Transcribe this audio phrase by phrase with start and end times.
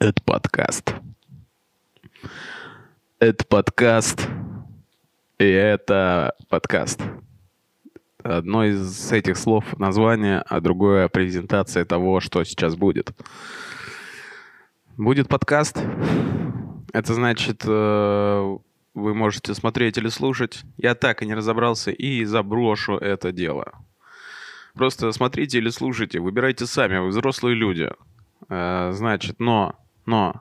[0.00, 0.94] Это подкаст.
[3.18, 4.28] Это подкаст.
[5.40, 7.02] И это подкаст.
[8.22, 13.10] Одно из этих слов название, а другое презентация того, что сейчас будет.
[14.96, 15.82] Будет подкаст.
[16.92, 18.56] Это значит, э,
[18.94, 20.62] вы можете смотреть или слушать.
[20.76, 23.72] Я так и не разобрался и заброшу это дело.
[24.74, 27.90] Просто смотрите или слушайте, выбирайте сами, вы взрослые люди.
[28.48, 29.74] Э, значит, но,
[30.08, 30.40] но,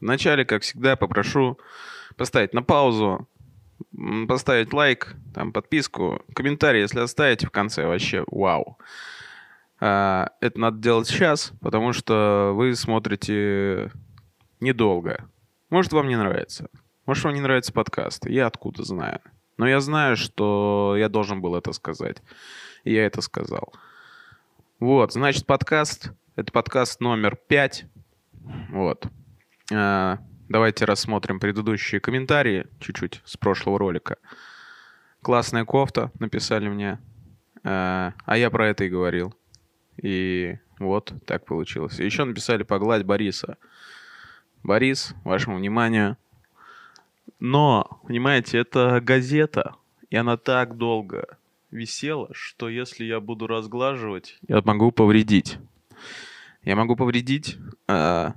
[0.00, 1.56] вначале, как всегда, попрошу
[2.16, 3.28] поставить на паузу,
[4.26, 8.76] поставить лайк, там, подписку, комментарий, если оставите в конце, вообще вау.
[9.80, 13.92] Э, это надо делать сейчас, потому что вы смотрите
[14.58, 15.30] недолго.
[15.70, 16.68] Может, вам не нравится.
[17.06, 18.26] Может, вам не нравится подкаст.
[18.26, 19.20] Я откуда знаю.
[19.58, 22.20] Но я знаю, что я должен был это сказать
[22.82, 23.72] и я это сказал.
[24.80, 26.10] Вот, значит, подкаст.
[26.34, 27.86] Это подкаст номер пять.
[28.70, 29.06] Вот.
[29.72, 30.18] А,
[30.48, 34.16] давайте рассмотрим предыдущие комментарии чуть-чуть с прошлого ролика.
[35.22, 36.98] Классная кофта, написали мне.
[37.64, 39.34] А, а я про это и говорил.
[40.00, 41.98] И вот так получилось.
[41.98, 43.56] Еще написали погладь Бориса.
[44.62, 46.16] Борис, вашему вниманию.
[47.40, 49.76] Но, понимаете, это газета,
[50.10, 51.38] и она так долго
[51.70, 55.58] висела, что если я буду разглаживать, я могу повредить.
[56.68, 58.32] Я могу повредить э,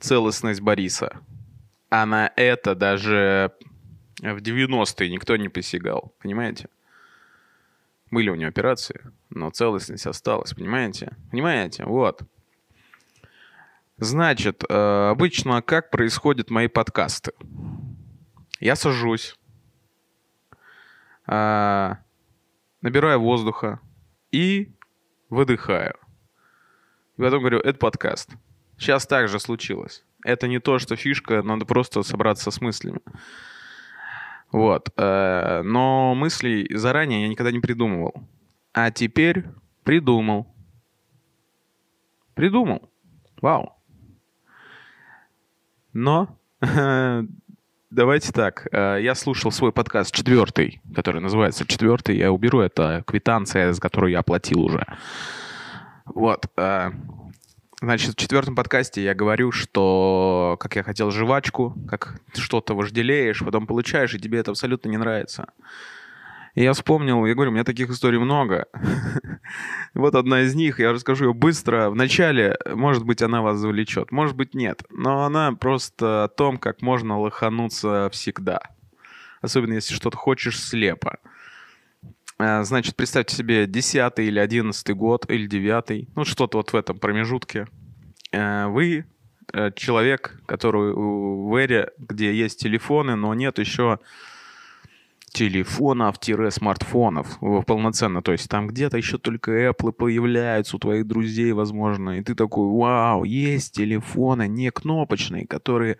[0.00, 1.20] целостность Бориса.
[1.90, 3.52] А на это даже
[4.18, 6.12] в 90-е никто не посягал.
[6.20, 6.70] Понимаете?
[8.10, 10.54] Были у него операции, но целостность осталась.
[10.54, 11.16] Понимаете?
[11.30, 11.84] Понимаете?
[11.84, 12.22] Вот.
[13.98, 17.30] Значит, э, обычно как происходят мои подкасты?
[18.58, 19.38] Я сажусь.
[21.28, 21.94] Э,
[22.82, 23.78] набираю воздуха
[24.32, 24.72] и
[25.30, 25.94] выдыхаю.
[27.18, 28.30] И потом говорю, это подкаст.
[28.78, 30.04] Сейчас так же случилось.
[30.24, 33.00] Это не то, что фишка, надо просто собраться с мыслями.
[34.52, 34.90] Вот.
[34.96, 38.14] Э, но мыслей заранее я никогда не придумывал.
[38.72, 39.44] А теперь
[39.82, 40.46] придумал.
[42.34, 42.88] Придумал.
[43.42, 43.74] Вау.
[45.92, 46.38] Но
[47.90, 48.68] Давайте так.
[48.70, 52.16] Э, я слушал свой подкаст четвертый, который называется четвертый.
[52.16, 54.86] Я уберу это квитанция, с которой я оплатил уже.
[56.14, 56.46] Вот.
[56.56, 56.90] Э,
[57.80, 63.66] значит, в четвертом подкасте я говорю, что как я хотел жвачку, как что-то вожделеешь, потом
[63.66, 65.46] получаешь, и тебе это абсолютно не нравится.
[66.54, 68.66] И я вспомнил, я говорю, у меня таких историй много.
[69.94, 71.88] вот одна из них, я расскажу ее быстро.
[71.90, 74.82] Вначале, может быть, она вас завлечет, может быть, нет.
[74.90, 78.60] Но она просто о том, как можно лохануться всегда.
[79.40, 81.18] Особенно, если что-то хочешь слепо.
[82.38, 86.98] А, значит, представьте себе 10 или 11 год, или 9, ну что-то вот в этом
[86.98, 87.66] промежутке.
[88.32, 89.06] А, вы
[89.52, 93.98] э, человек, который в эре, где есть телефоны, но нет еще
[95.32, 98.22] телефонов-смартфонов полноценно.
[98.22, 102.18] То есть там где-то еще только Apple появляются у твоих друзей, возможно.
[102.18, 105.98] И ты такой, вау, есть телефоны не кнопочные, которые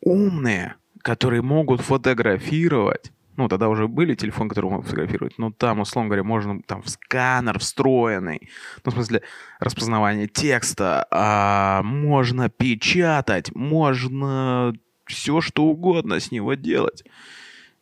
[0.00, 3.12] умные, которые могут фотографировать.
[3.40, 5.38] Ну, тогда уже были телефоны, которые могут фотографировать.
[5.38, 8.50] Но там, условно говоря, можно там сканер встроенный.
[8.84, 9.22] Ну, в смысле,
[9.60, 11.06] распознавание текста.
[11.10, 14.74] А, можно печатать, можно
[15.06, 17.02] все что угодно с него делать.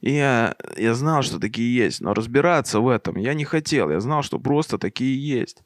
[0.01, 3.91] И я, я знал, что такие есть, но разбираться в этом я не хотел.
[3.91, 5.65] Я знал, что просто такие есть.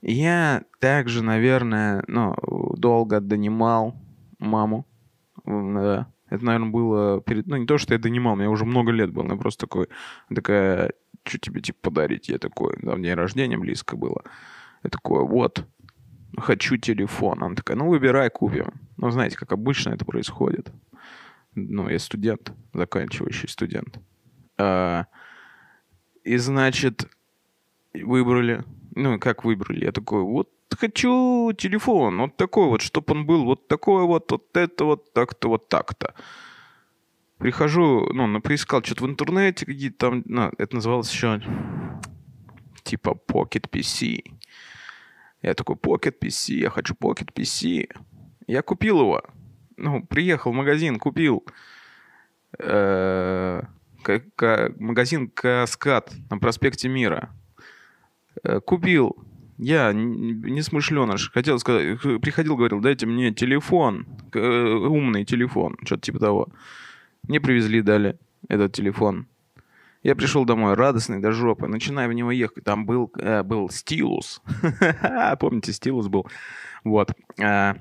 [0.00, 2.34] Я также, наверное, ну,
[2.78, 3.94] долго донимал
[4.38, 4.86] маму.
[5.44, 6.10] Да.
[6.28, 7.46] Это, наверное, было перед...
[7.46, 9.28] Ну, не то, что я донимал, мне уже много лет было.
[9.28, 9.88] Я просто такой...
[10.34, 10.92] Такая,
[11.24, 12.28] что тебе, типа, подарить?
[12.28, 14.22] Я такой, да, в день рождения близко было.
[14.82, 15.64] Я такой, вот,
[16.36, 17.42] хочу телефон.
[17.42, 18.72] Она такая, ну, выбирай, купим.
[18.96, 20.72] Ну, знаете, как обычно это происходит
[21.56, 23.98] ну, я студент, заканчивающий студент.
[24.58, 25.06] А,
[26.22, 27.08] и, значит,
[27.94, 28.62] выбрали.
[28.94, 29.84] Ну, как выбрали?
[29.84, 34.56] Я такой, вот хочу телефон, вот такой вот, чтобы он был вот такой вот, вот
[34.56, 36.14] это вот, так-то, вот так-то.
[37.38, 41.40] Прихожу, ну, поискал что-то в интернете, какие-то там, ну, это называлось еще
[42.82, 44.24] типа Pocket PC.
[45.42, 47.88] Я такой, Pocket PC, я хочу Pocket PC.
[48.46, 49.22] Я купил его
[49.76, 51.44] ну, приехал в магазин, купил
[52.58, 53.62] э,
[54.78, 57.30] магазин Каскад на проспекте Мира.
[58.42, 59.25] Э, купил.
[59.58, 61.30] Я не смышленыш.
[61.32, 66.48] Хотел сказать, приходил, говорил, дайте мне телефон, э, умный телефон, что-то типа того.
[67.26, 68.18] Мне привезли, дали
[68.48, 69.26] этот телефон.
[70.02, 72.64] Я пришел домой радостный до жопы, начинаю в него ехать.
[72.64, 74.42] Там был, э, был стилус.
[75.40, 76.26] Помните, стилус был?
[76.84, 77.12] Вот.
[77.40, 77.74] Э,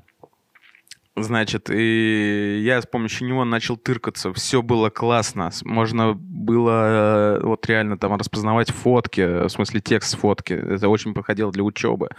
[1.18, 4.34] Значит, и я с помощью него начал тыркаться.
[4.34, 5.50] Все было классно.
[5.64, 10.52] Можно было э, вот реально там распознавать фотки, в смысле текст фотки.
[10.52, 12.10] Это очень подходило для учебы.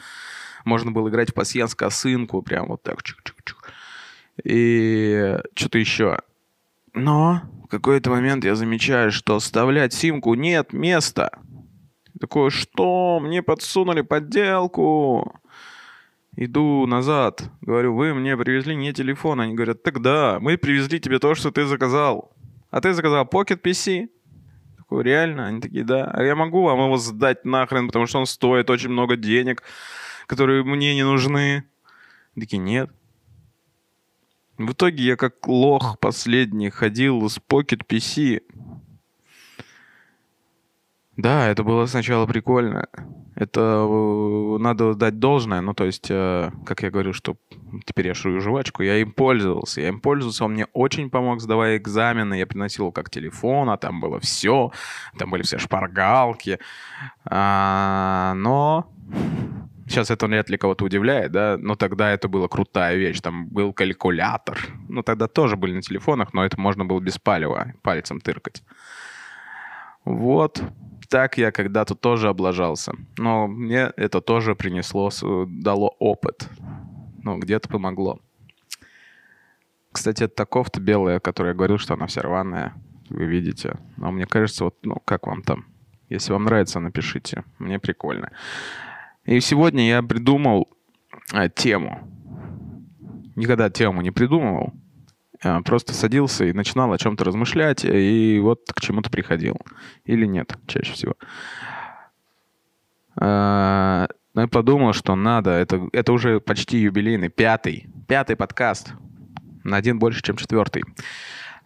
[0.64, 3.00] Можно было играть в пассианс косынку, прям вот так.
[3.02, 3.56] Чик-чик-чик.
[4.44, 6.18] И что-то еще.
[6.94, 11.30] Но в какой-то момент я замечаю, что вставлять симку нет места.
[12.18, 13.20] Такое, что?
[13.20, 15.38] Мне подсунули подделку.
[16.36, 17.50] Иду назад.
[17.62, 19.40] Говорю, вы мне привезли не телефон.
[19.40, 22.36] Они говорят, так да, мы привезли тебе то, что ты заказал.
[22.70, 24.08] А ты заказал Pocket PC?
[24.76, 25.46] Такой, реально?
[25.46, 26.10] Они такие, да.
[26.12, 29.62] А я могу вам его сдать нахрен, потому что он стоит очень много денег,
[30.26, 31.64] которые мне не нужны.
[32.38, 32.90] Такие, нет.
[34.58, 38.42] В итоге я как лох последний ходил с Pocket PC.
[41.16, 42.88] Да, это было сначала прикольно.
[43.34, 45.60] Это э, надо дать должное.
[45.60, 47.36] Ну, то есть, э, как я говорю, что
[47.86, 49.80] теперь я шую жвачку, я им пользовался.
[49.80, 52.34] Я им пользовался, он мне очень помог, сдавая экзамены.
[52.34, 54.72] Я приносил как телефон, а там было все.
[55.18, 56.58] Там были все шпаргалки.
[57.24, 58.90] А, но
[59.88, 63.20] Сейчас это вряд ли кого-то удивляет, да, но тогда это была крутая вещь.
[63.20, 64.58] Там был калькулятор.
[64.88, 68.64] Ну, тогда тоже были на телефонах, но это можно было без палева, пальцем тыркать.
[70.04, 70.60] Вот
[71.08, 72.92] так я когда-то тоже облажался.
[73.18, 75.10] Но мне это тоже принесло,
[75.46, 76.48] дало опыт.
[77.22, 78.20] Ну, где-то помогло.
[79.92, 82.74] Кстати, это та кофта белая, о которой я говорил, что она вся рваная.
[83.08, 83.78] Вы видите.
[83.96, 85.66] Но мне кажется, вот, ну, как вам там?
[86.08, 87.44] Если вам нравится, напишите.
[87.58, 88.30] Мне прикольно.
[89.24, 90.68] И сегодня я придумал
[91.32, 92.00] а, тему.
[93.34, 94.72] Никогда тему не придумывал.
[95.42, 99.56] А, просто садился и начинал о чем-то размышлять, и вот к чему-то приходил.
[100.04, 101.14] Или нет, чаще всего.
[103.18, 105.50] А, но я подумал, что надо.
[105.50, 107.86] Это, это уже почти юбилейный, пятый.
[108.06, 108.92] Пятый подкаст.
[109.64, 110.84] На один больше, чем четвертый.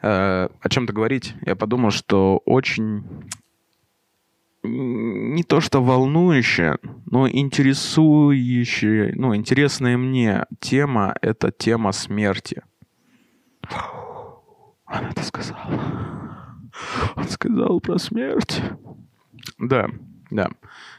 [0.02, 1.34] А, о чем-то говорить.
[1.44, 3.04] Я подумал, что очень
[4.62, 12.62] не то что волнующая, но интересующая, ну, интересная мне тема— это тема смерти.
[14.86, 15.58] Он это сказал.
[17.16, 18.62] Он сказал про смерть.
[19.58, 19.88] Да,
[20.30, 20.50] да.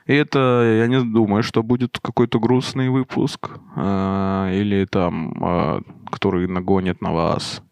[0.06, 5.82] И это, я не думаю, что будет какой-то грустный выпуск, э, или там, э,
[6.12, 7.64] который нагонит на вас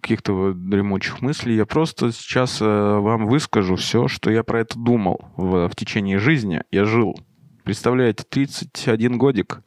[0.00, 1.56] каких-то дремучих мыслей.
[1.56, 6.18] Я просто сейчас э, вам выскажу все, что я про это думал в, в течение
[6.18, 6.62] жизни.
[6.70, 7.18] Я жил,
[7.64, 9.62] представляете, 31 годик,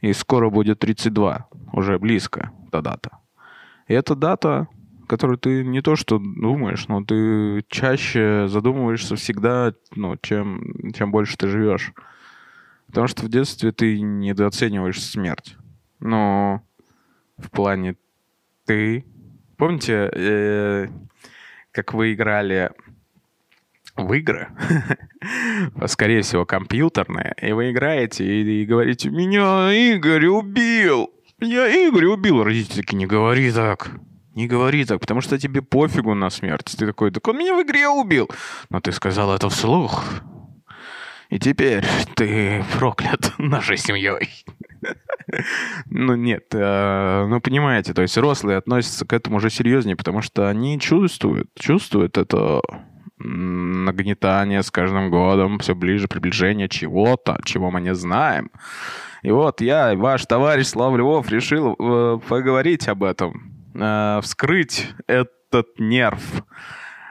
[0.00, 3.23] и скоро будет 32, уже близко та дата.
[3.86, 4.68] И эта дата,
[5.06, 11.36] которую ты не то что думаешь, но ты чаще задумываешься всегда, ну, чем, чем больше
[11.36, 11.92] ты живешь.
[12.86, 15.56] Потому что в детстве ты недооцениваешь смерть.
[16.00, 16.62] Но
[17.38, 17.96] в плане
[18.66, 19.04] ты
[19.56, 20.88] Помните, э,
[21.70, 22.70] как вы играли
[23.96, 24.48] в игры,
[25.86, 31.10] скорее всего, компьютерные, и вы играете и, и говорите, меня Игорь убил!
[31.40, 32.44] Меня Игорь убил!
[32.44, 33.90] Родители не говори так.
[34.34, 36.74] Не говори так, потому что тебе пофигу на смерть.
[36.76, 38.28] Ты такой, так он меня в игре убил.
[38.68, 40.04] Но ты сказал это вслух.
[41.30, 41.84] И теперь
[42.14, 44.44] ты проклят нашей семьей.
[45.86, 50.48] Ну нет, э, ну понимаете, то есть взрослые относятся к этому уже серьезнее, потому что
[50.48, 52.60] они чувствуют, чувствуют это
[53.18, 58.50] нагнетание с каждым годом, все ближе приближение чего-то, чего мы не знаем.
[59.24, 65.66] И вот я, ваш товарищ Слав Львов, решил э, поговорить об этом, э, вскрыть этот
[65.78, 66.44] нерв,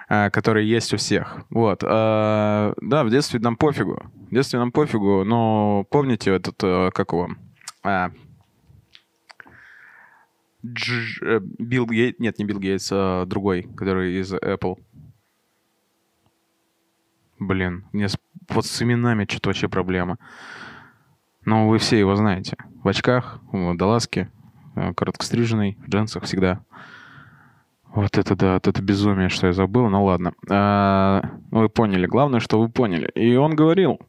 [0.08, 1.40] который есть у всех.
[1.50, 1.80] Вот.
[1.80, 4.04] Да, в детстве нам пофигу.
[4.30, 6.58] В детстве нам пофигу, но помните этот,
[6.94, 7.30] как его,
[7.84, 8.12] а,
[10.64, 14.78] Дж, э, Билл Гейтс, нет, не Билл Гейтс, а другой, который из Apple.
[17.38, 18.18] Блин, мне с,
[18.48, 20.18] вот с именами что-то вообще проблема.
[21.46, 22.58] Но вы все его знаете.
[22.84, 24.30] В очках, в водолазке,
[24.76, 26.62] э, короткостриженный, в джинсах всегда.
[27.94, 30.34] Вот это да, вот это безумие, что я забыл, ну ладно.
[30.50, 31.22] А,
[31.52, 33.10] вы поняли, главное, что вы поняли.
[33.14, 34.00] И он говорил,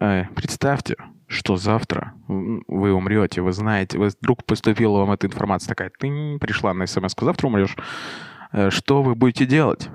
[0.00, 5.90] э, представьте, что завтра вы умрете, вы знаете, вы вдруг поступила вам эта информация такая,
[5.98, 7.76] ты пришла на смс завтра умрешь,
[8.52, 9.90] э, что вы будете делать?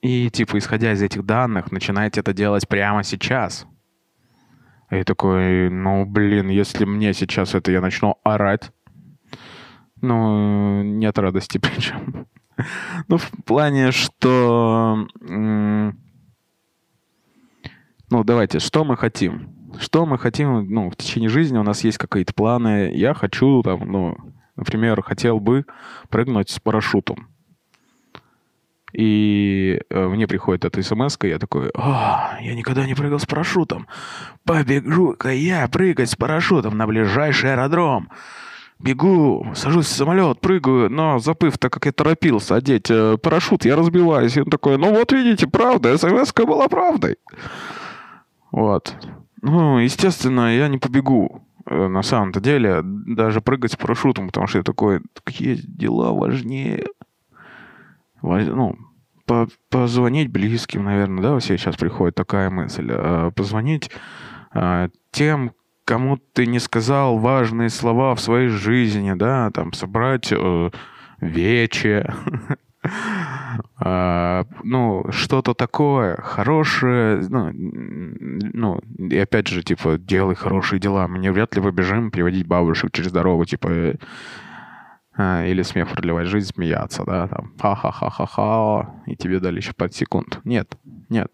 [0.00, 3.66] И, типа, исходя из этих данных, начинаете это делать прямо сейчас.
[4.94, 8.70] И такой, ну, блин, если мне сейчас это я начну орать,
[10.00, 12.26] ну, нет радости причем.
[13.08, 15.08] Ну, в плане, что...
[15.20, 15.92] Ну,
[18.10, 19.54] давайте, что мы хотим?
[19.80, 22.92] что мы хотим, ну, в течение жизни у нас есть какие-то планы.
[22.94, 24.16] Я хочу, там, ну,
[24.56, 25.64] например, хотел бы
[26.08, 27.28] прыгнуть с парашютом.
[28.94, 33.88] И э, мне приходит эта смс я такой, «О, я никогда не прыгал с парашютом.
[34.44, 38.08] Побегу-ка я прыгать с парашютом на ближайший аэродром.
[38.78, 43.74] Бегу, сажусь в самолет, прыгаю, но забыв, так как я торопился одеть э, парашют, я
[43.74, 44.36] разбиваюсь.
[44.36, 47.16] И он такой, ну вот видите, правда, смс была правдой.
[48.52, 48.94] Вот.
[49.42, 54.58] Ну, естественно, я не побегу э, на самом-то деле даже прыгать с парашютом, потому что
[54.58, 56.86] я такой, какие дела важнее
[58.24, 58.76] ну,
[59.26, 62.88] по позвонить близким, наверное, да, все сейчас приходит такая мысль.
[62.90, 63.90] А, позвонить
[64.52, 65.52] а, тем,
[65.84, 70.70] кому ты не сказал важные слова в своей жизни, да, там, собрать э,
[71.20, 72.12] вече,
[73.78, 81.06] а, ну, что-то такое хорошее, ну, ну, и опять же, типа, делай хорошие дела.
[81.08, 83.94] Мы не вряд ли побежим приводить бабушек через дорогу, типа,
[85.16, 90.40] или смех продлевать жизнь, смеяться, да, там, ха-ха-ха-ха-ха, и тебе дали еще 5 секунд.
[90.44, 90.76] Нет,
[91.08, 91.32] нет.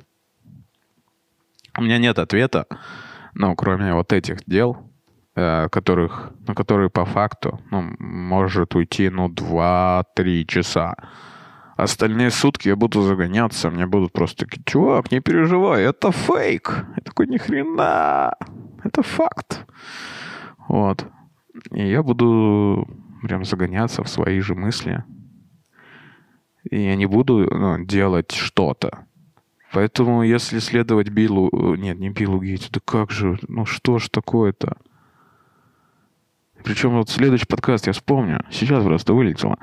[1.78, 2.66] У меня нет ответа,
[3.34, 4.76] ну, кроме вот этих дел,
[5.34, 10.94] э, которых, на которые по факту, ну, может уйти, ну, 2-3 часа.
[11.76, 16.84] Остальные сутки я буду загоняться, мне будут просто такие, чувак, не переживай, это фейк.
[16.96, 18.34] Я такой, ни хрена,
[18.84, 19.66] это факт.
[20.68, 21.06] Вот.
[21.70, 22.87] И я буду
[23.22, 25.04] прям загоняться в свои же мысли.
[26.70, 29.06] И я не буду ну, делать что-то.
[29.72, 31.48] Поэтому, если следовать Биллу...
[31.52, 34.76] Э, нет, не Биллу Гейтсу, да как же, ну что ж такое-то?
[36.64, 38.44] Причем вот следующий подкаст я вспомню.
[38.50, 39.58] Сейчас просто вылетело.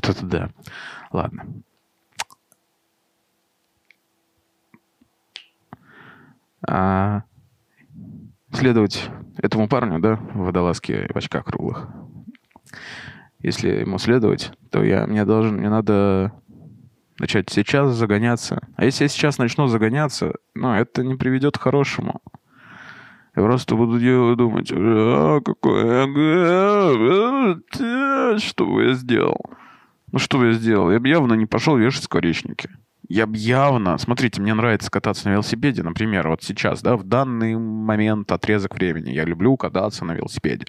[0.00, 0.50] Да-да-да.
[1.10, 1.46] Ладно.
[6.66, 7.22] А,
[8.52, 11.88] следовать этому парню, да, в водолазке в очках круглых.
[13.40, 16.32] Если ему следовать, то я, мне должен, мне надо
[17.18, 18.66] начать сейчас загоняться.
[18.76, 22.20] А если я сейчас начну загоняться, ну, это не приведет к хорошему.
[23.36, 23.98] Я просто буду
[24.36, 26.06] думать, а, какой,
[28.40, 29.40] что бы я сделал?
[30.10, 30.90] Ну, что бы я сделал?
[30.90, 32.70] Я бы явно не пошел вешать скворечники
[33.08, 33.96] я бы явно...
[33.98, 39.10] Смотрите, мне нравится кататься на велосипеде, например, вот сейчас, да, в данный момент, отрезок времени.
[39.10, 40.66] Я люблю кататься на велосипеде.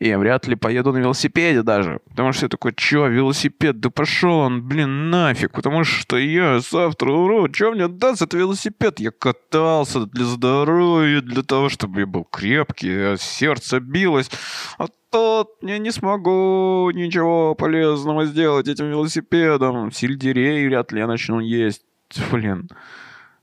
[0.00, 2.00] Я вряд ли поеду на велосипеде даже.
[2.08, 3.78] Потому что я такой, чё, велосипед?
[3.78, 5.52] Да пошел он, блин, нафиг.
[5.52, 7.48] Потому что я завтра умру.
[7.48, 8.98] Чё мне даст этот велосипед?
[8.98, 14.30] Я катался для здоровья, для того, чтобы я был крепкий, а сердце билось.
[14.78, 19.92] А тут я не смогу ничего полезного сделать этим велосипедом.
[19.92, 21.84] Сельдерей вряд ли я начну есть.
[22.32, 22.68] Блин.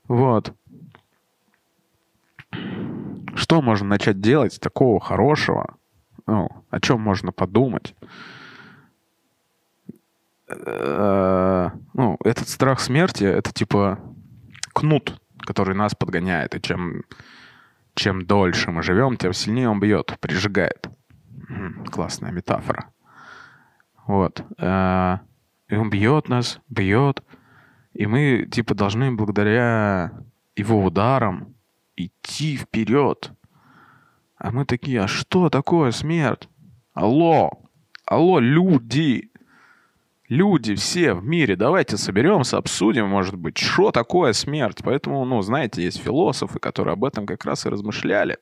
[0.06, 0.52] Вот.
[3.34, 5.76] Что можно начать делать такого хорошего?
[6.32, 7.94] Ну, о чем можно подумать?
[10.48, 13.98] Э, ну, этот страх смерти— это типа
[14.72, 16.54] кнут, который нас подгоняет.
[16.54, 17.02] И чем,
[17.94, 20.88] чем дольше мы живем, тем сильнее он бьет, прижигает.
[21.90, 22.86] Классная метафора.
[24.06, 24.42] Вот.
[24.56, 25.18] Э,
[25.68, 27.22] и он бьет нас, бьет.
[27.92, 30.12] И мы, типа, должны благодаря
[30.56, 31.54] его ударам
[31.94, 33.32] идти вперед.
[34.42, 36.48] А мы такие, а что такое смерть?
[36.94, 37.62] Алло,
[38.04, 39.30] алло, люди,
[40.28, 44.78] люди все в мире, давайте соберемся, обсудим, может быть, что такое смерть.
[44.82, 48.38] Поэтому, ну, знаете, есть философы, которые об этом как раз и размышляли.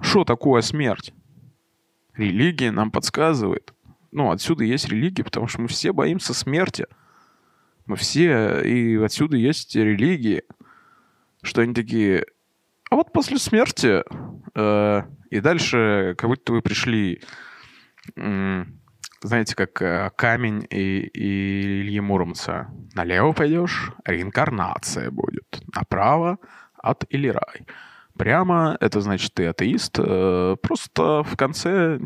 [0.00, 1.14] Что такое смерть?
[2.16, 3.72] Религия нам подсказывает.
[4.10, 6.86] Ну, отсюда есть религия, потому что мы все боимся смерти.
[7.86, 10.42] Мы все, и отсюда есть религии.
[11.40, 12.26] Что они такие,
[12.90, 14.02] а вот после смерти
[14.56, 17.20] и дальше как будто вы пришли,
[18.16, 18.64] э,
[19.20, 22.70] знаете, как э, камень и, и Ильи Муромца.
[22.94, 25.60] Налево пойдешь, реинкарнация будет.
[25.74, 26.38] Направо
[26.82, 27.66] ад или рай.
[28.16, 29.98] Прямо, это значит, ты атеист.
[29.98, 32.00] Э, просто в конце...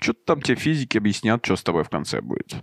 [0.00, 2.54] Что-то там тебе физики объяснят, что с тобой в конце будет.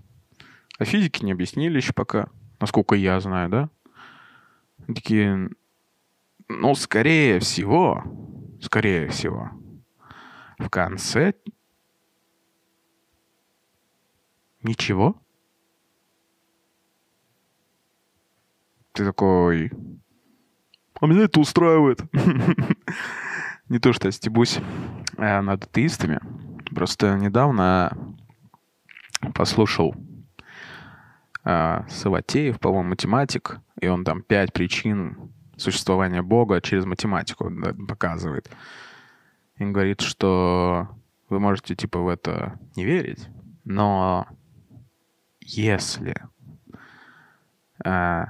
[0.79, 2.29] А физики не объяснили еще пока,
[2.59, 3.69] насколько я знаю, да?
[4.87, 5.49] Такие,
[6.59, 8.03] ну, скорее всего,
[8.61, 9.51] скорее всего,
[10.57, 11.33] в конце
[14.63, 15.15] ничего.
[18.93, 19.71] Ты такой,
[20.99, 22.01] а меня это устраивает.
[23.69, 24.57] Не то, что я стебусь
[25.17, 26.19] э, над атеистами.
[26.73, 27.95] Просто недавно
[29.35, 29.93] послушал
[31.43, 37.51] э, Саватеев, по-моему, математик, и он там пять причин существования Бога через математику
[37.87, 38.49] показывает.
[39.57, 40.87] И говорит, что
[41.29, 43.27] вы можете типа в это не верить,
[43.65, 44.27] но
[45.41, 46.15] если
[47.83, 48.25] э,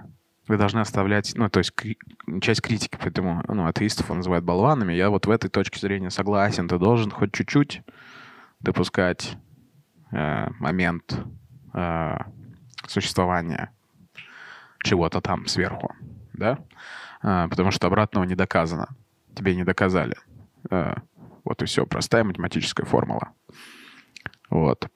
[0.48, 1.98] вы должны оставлять, ну, то есть кри-
[2.42, 6.68] часть критики, поэтому, ну, атеистов он называет болванами, я вот в этой точке зрения согласен,
[6.68, 7.82] ты должен хоть чуть-чуть
[8.62, 9.38] допускать
[10.12, 11.20] э, момент
[11.74, 12.18] э,
[12.88, 13.72] существования
[14.84, 15.94] чего-то там сверху,
[16.34, 16.60] да,
[17.22, 18.96] потому что обратного не доказано,
[19.36, 20.16] тебе не доказали.
[20.70, 20.96] Э,
[21.44, 23.30] вот и все, простая математическая формула.
[24.50, 24.88] Вот.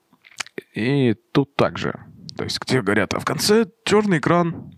[0.74, 1.94] И тут также.
[2.36, 4.72] То есть где говорят, а в конце черный экран.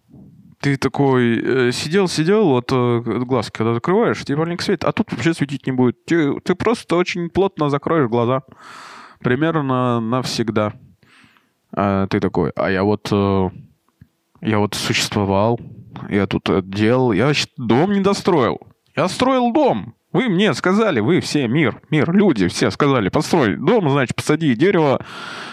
[0.60, 5.12] Ты такой э, сидел, сидел, вот э, глаз, когда закрываешь, тебе маленько светит, а тут
[5.12, 6.06] вообще светить не будет.
[6.06, 8.44] Ты, ты просто очень плотно закроешь глаза.
[9.20, 10.72] Примерно навсегда.
[11.76, 13.12] А ты такой, а я вот...
[14.44, 15.58] Я вот существовал,
[16.10, 18.60] я тут делал, я дом не достроил.
[18.94, 19.94] Я строил дом.
[20.12, 25.04] Вы мне сказали, вы все, мир, мир, люди, все сказали, построй дом, значит, посади дерево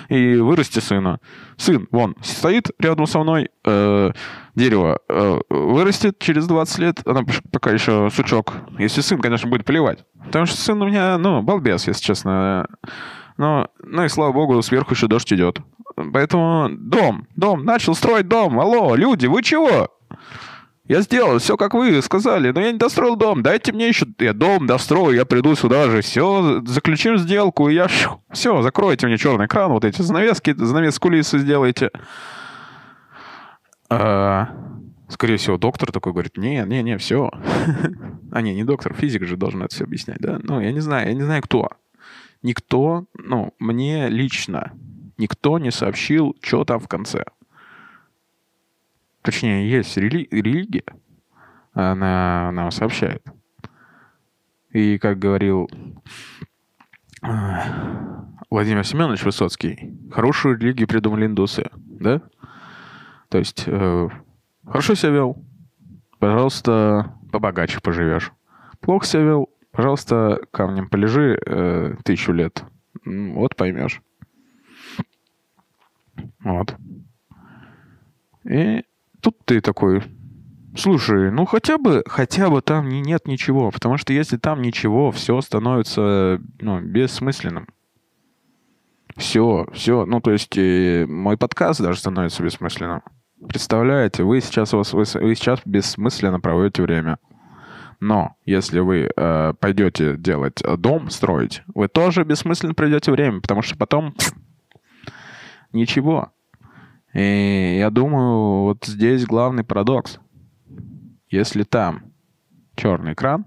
[0.07, 1.19] и вырасти сына.
[1.57, 4.11] Сын, вон, стоит рядом со мной, э,
[4.55, 7.21] дерево э, вырастет через 20 лет, она
[7.51, 8.53] пока еще сучок.
[8.77, 10.05] Если сын, конечно, будет поливать.
[10.25, 12.67] Потому что сын у меня, ну, балбес, если честно.
[13.41, 15.61] Но, ну и слава богу, сверху еще дождь идет.
[15.95, 18.59] Поэтому дом, дом, начал строить дом.
[18.59, 19.89] Алло, люди, вы чего?
[20.85, 23.41] Я сделал все, как вы сказали, но я не достроил дом.
[23.41, 24.05] Дайте мне еще...
[24.19, 26.01] Я дом дострою, я приду сюда же.
[26.01, 27.87] Все, заключим сделку, и я...
[28.31, 31.89] Все, закройте мне черный экран, вот эти занавески, занавес кулисы сделайте.
[33.89, 34.49] А,
[35.09, 37.31] скорее всего, доктор такой говорит, не, не, не, все.
[38.31, 40.39] а не, не доктор, физик же должен это все объяснять, да?
[40.43, 41.69] Ну, я не знаю, я не знаю, кто.
[42.43, 44.73] Никто, ну, мне лично,
[45.17, 47.23] никто не сообщил, что там в конце.
[49.21, 50.85] Точнее, есть рели- религия,
[51.73, 53.23] она нам сообщает.
[54.71, 55.69] И, как говорил
[58.49, 62.21] Владимир Семенович Высоцкий, хорошую религию придумали индусы, да?
[63.29, 64.09] То есть, э,
[64.65, 65.45] хорошо себя вел,
[66.19, 68.31] пожалуйста, побогаче поживешь.
[68.79, 72.63] Плохо себя вел, пожалуйста, камнем полежи э, тысячу лет.
[73.05, 74.01] Вот поймешь.
[76.43, 76.75] Вот.
[78.43, 78.83] И
[79.21, 80.03] тут ты такой,
[80.75, 85.11] слушай, ну хотя бы, хотя бы там не, нет ничего, потому что если там ничего,
[85.11, 87.67] все становится ну, бессмысленным.
[89.17, 93.01] Все, все, ну то есть э, мой подкаст даже становится бессмысленным.
[93.47, 97.17] Представляете, вы сейчас, вы, вы сейчас бессмысленно проводите время.
[98.01, 103.77] Но если вы э, пойдете делать дом, строить, вы тоже бессмысленно проведете время, потому что
[103.77, 104.15] потом
[105.71, 106.31] ничего.
[107.13, 110.19] И я думаю, вот здесь главный парадокс.
[111.29, 112.01] Если там
[112.75, 113.45] черный экран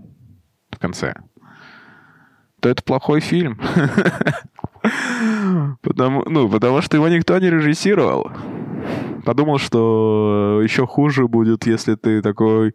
[0.70, 1.14] в конце,
[2.60, 3.60] то это плохой фильм.
[5.82, 8.30] Потому, ну, потому что его никто не режиссировал.
[9.24, 12.74] Подумал, что еще хуже будет, если ты такой...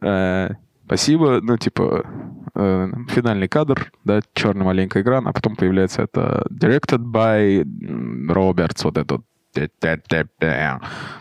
[0.00, 0.50] Э,
[0.90, 2.04] спасибо, ну, типа,
[2.52, 7.62] э, финальный кадр, да, черный маленький экран, а потом появляется это directed by
[8.28, 9.22] Roberts, вот этот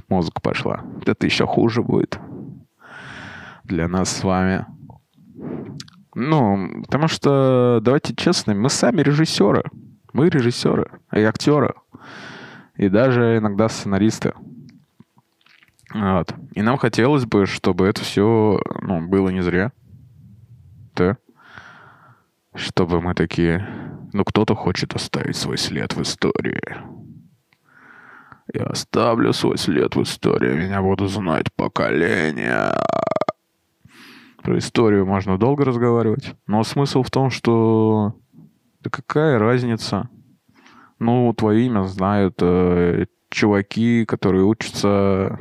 [0.10, 0.82] Музыка пошла.
[1.05, 2.19] Это еще хуже будет
[3.63, 4.65] для нас с вами.
[6.15, 9.65] Ну, потому что, давайте честно, мы сами режиссеры.
[10.13, 11.75] Мы режиссеры и актеры.
[12.75, 14.34] И даже иногда сценаристы.
[15.93, 16.34] Вот.
[16.54, 19.71] И нам хотелось бы, чтобы это все ну, было не зря.
[20.95, 21.17] Да?
[22.54, 23.67] Чтобы мы такие...
[24.12, 26.62] Ну, кто-то хочет оставить свой след в истории.
[28.52, 32.73] Я оставлю свой след в истории, меня будут знать поколения.
[34.41, 38.15] Про историю можно долго разговаривать, но смысл в том, что
[38.82, 40.10] да какая разница?
[40.97, 45.39] Ну, твое имя знают э, чуваки, которые учатся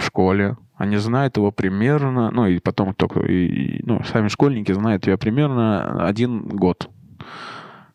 [0.00, 0.56] в школе.
[0.76, 6.06] Они знают его примерно, ну и потом только, и, ну, сами школьники знают тебя примерно
[6.06, 6.90] один год,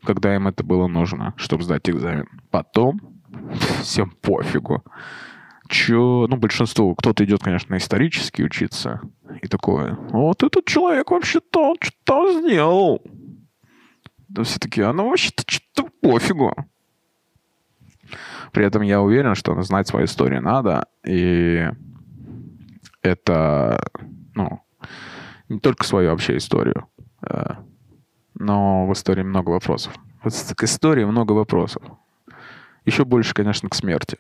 [0.03, 2.27] когда им это было нужно, чтобы сдать экзамен.
[2.51, 3.01] Потом
[3.81, 4.83] всем пофигу.
[5.67, 9.01] Чё, ну, большинство, кто-то идет, конечно, исторически учиться.
[9.41, 13.01] И такое, вот этот человек вообще-то что-то сделал.
[14.27, 16.53] Да все таки а ну вообще-то что-то пофигу.
[18.51, 20.87] При этом я уверен, что знать свою историю надо.
[21.05, 21.67] И
[23.05, 23.91] это,
[24.33, 24.61] ну,
[25.47, 26.87] не только свою вообще историю,
[27.21, 27.55] э,
[28.33, 29.93] но в истории много вопросов.
[30.23, 31.83] Вот к истории много вопросов.
[32.83, 34.17] Еще больше, конечно, к смерти.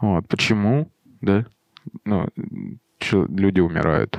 [0.00, 0.26] Вот.
[0.28, 1.46] Почему, да?
[2.04, 2.28] Ну,
[3.10, 4.18] люди умирают.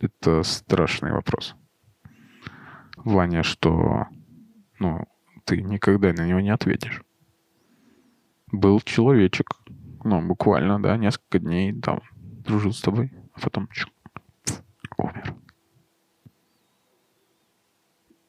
[0.00, 1.54] Это страшный вопрос.
[2.96, 4.06] Ваня, что
[4.78, 5.06] ну,
[5.44, 7.02] ты никогда на него не ответишь.
[8.50, 9.46] Был человечек,
[10.04, 12.00] ну, буквально, да, несколько дней там
[12.44, 13.92] дружил с тобой, а потом чук,
[14.96, 15.34] умер.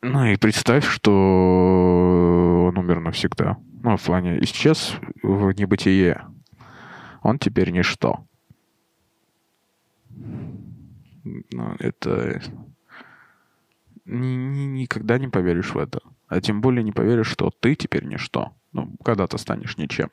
[0.02, 3.58] Ну и представь, что он умер навсегда.
[3.84, 6.26] Ну, в плане исчез в небытие.
[7.22, 8.26] Он теперь ничто.
[10.14, 12.42] Ну, это...
[14.06, 16.02] Ни, ни, никогда не поверишь в это.
[16.28, 18.54] А тем более не поверишь, что ты теперь ничто.
[18.74, 20.10] Ну, когда ты станешь ничем.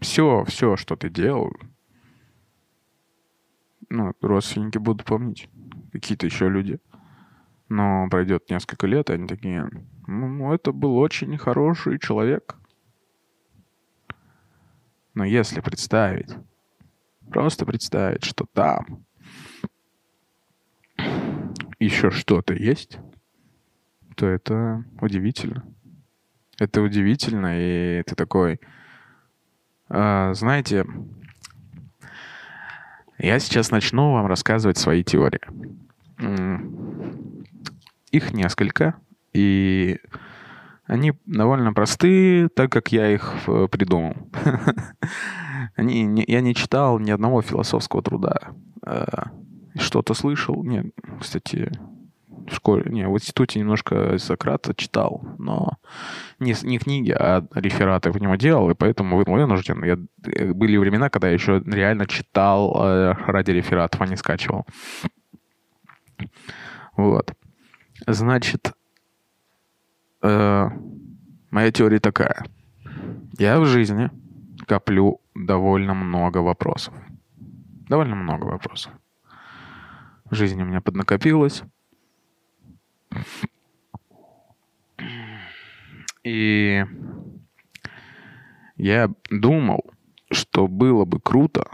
[0.00, 1.52] Все, все, что ты делал,
[3.88, 5.48] ну, родственники будут помнить.
[5.92, 6.78] Какие-то еще люди.
[7.68, 9.68] Но пройдет несколько лет, и они такие,
[10.06, 12.56] ну, это был очень хороший человек.
[15.14, 16.30] Но если представить,
[17.30, 19.04] просто представить, что там
[21.78, 22.98] еще что-то есть,
[24.14, 25.64] то это удивительно.
[26.58, 28.60] Это удивительно, и ты такой...
[29.88, 30.84] А, знаете,
[33.18, 35.40] я сейчас начну вам рассказывать свои теории.
[38.10, 38.96] Их несколько,
[39.32, 39.98] и
[40.86, 44.14] они довольно простые, так как я их э, придумал.
[45.74, 48.52] Они, не, я не читал ни одного философского труда.
[48.86, 49.04] Э,
[49.74, 50.62] что-то слышал.
[50.62, 50.86] Нет,
[51.20, 51.72] кстати,
[52.48, 55.78] в школе, не, в институте немножко Сократа читал, но
[56.38, 59.84] не, не книги, а рефераты в него делал, и поэтому вынужден.
[59.84, 64.66] Я, э, были времена, когда я еще реально читал э, ради рефератов, а не скачивал.
[66.96, 67.32] Вот.
[68.06, 68.72] Значит,
[70.22, 70.68] э,
[71.50, 72.44] моя теория такая.
[73.38, 74.10] Я в жизни
[74.66, 76.94] коплю довольно много вопросов.
[77.88, 78.92] Довольно много вопросов.
[80.30, 81.62] В жизни у меня поднакопилось.
[86.24, 86.84] И
[88.76, 89.84] я думал,
[90.30, 91.68] что было бы круто,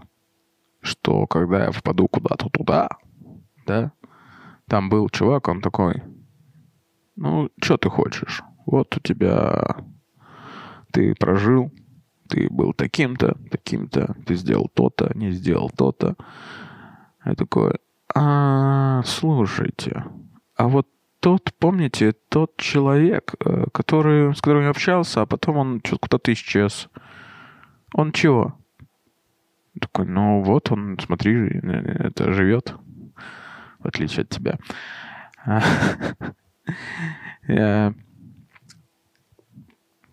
[0.81, 2.89] что когда я впаду куда-то туда,
[3.67, 3.93] да,
[4.69, 6.03] там был чувак, он такой,
[7.17, 8.43] ну, что ты хочешь?
[8.67, 9.77] Вот у тебя...
[10.93, 11.73] Ты прожил,
[12.29, 16.17] ты был таким-то, таким-то, ты сделал то-то, не сделал то-то.
[17.25, 17.79] Я такой,
[18.15, 20.05] а, слушайте,
[20.55, 20.87] а вот
[21.23, 26.33] тот, помните, тот человек, э, который, с которым я общался, а потом он что-то куда-то
[26.33, 26.89] исчез.
[27.95, 28.59] Он чего?
[29.81, 32.75] Такой, ну вот он, смотри, это живет,
[33.79, 34.59] в отличие от тебя.
[37.47, 37.95] Я...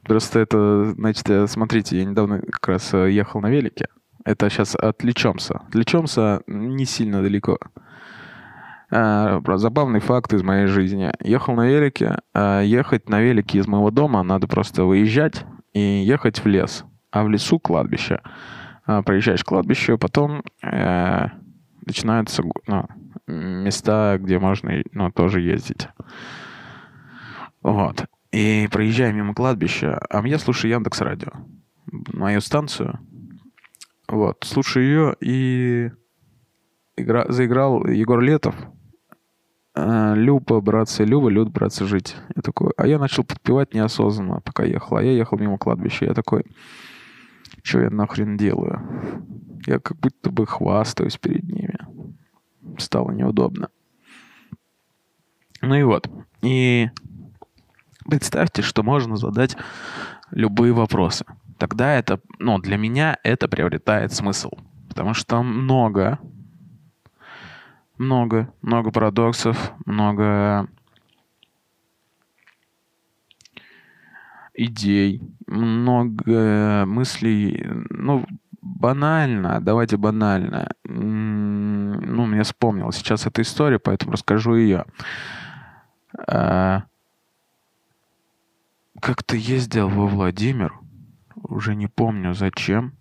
[0.04, 3.90] Просто это, значит, смотрите, я недавно как раз э, ехал на велике.
[4.26, 5.60] Это сейчас отвлечемся.
[5.68, 7.60] Отвлечемся не сильно далеко.
[8.92, 11.12] Забавный факт из моей жизни.
[11.24, 12.20] Ехал на велике.
[12.34, 16.86] А ехать на велике из моего дома надо просто выезжать и ехать в лес.
[17.12, 18.22] А в лесу кладбище.
[18.86, 21.28] А, проезжаешь кладбище, потом э,
[21.86, 22.88] начинаются ну,
[23.28, 25.88] места, где можно ну, тоже ездить.
[27.62, 28.06] Вот.
[28.32, 31.32] И проезжая мимо кладбища, а я слушаю Яндекс Радио,
[32.14, 33.00] мою станцию.
[34.08, 35.92] Вот, слушаю ее и
[36.96, 37.26] игра...
[37.30, 38.56] заиграл Егор Летов.
[39.76, 42.16] А, Люба, братцы, Люба, Люд, братцы, жить.
[42.36, 44.98] Я такой, а я начал подпевать неосознанно, пока ехал.
[44.98, 46.06] А я ехал мимо кладбища.
[46.06, 46.46] Я такой,
[47.64, 48.82] что я нахрен делаю?
[49.66, 51.78] Я как будто бы хвастаюсь перед ними.
[52.78, 53.70] Стало неудобно.
[55.62, 56.10] Ну и вот.
[56.42, 56.90] И
[58.10, 59.56] Представьте, что можно задать
[60.32, 61.26] любые вопросы.
[61.60, 64.52] Тогда это, ну, для меня это приобретает смысл.
[64.88, 66.18] Потому что много,
[68.00, 70.68] много, много парадоксов, много
[74.56, 78.26] идей, много мыслей, ну,
[78.62, 80.72] банально, давайте банально.
[80.84, 84.86] Ну, мне вспомнил сейчас эта история, поэтому расскажу ее.
[86.28, 86.84] А,
[89.02, 90.74] как-то ездил во Владимир,
[91.36, 92.94] уже не помню зачем.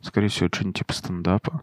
[0.00, 1.62] Скорее всего, что-нибудь типа стендапа.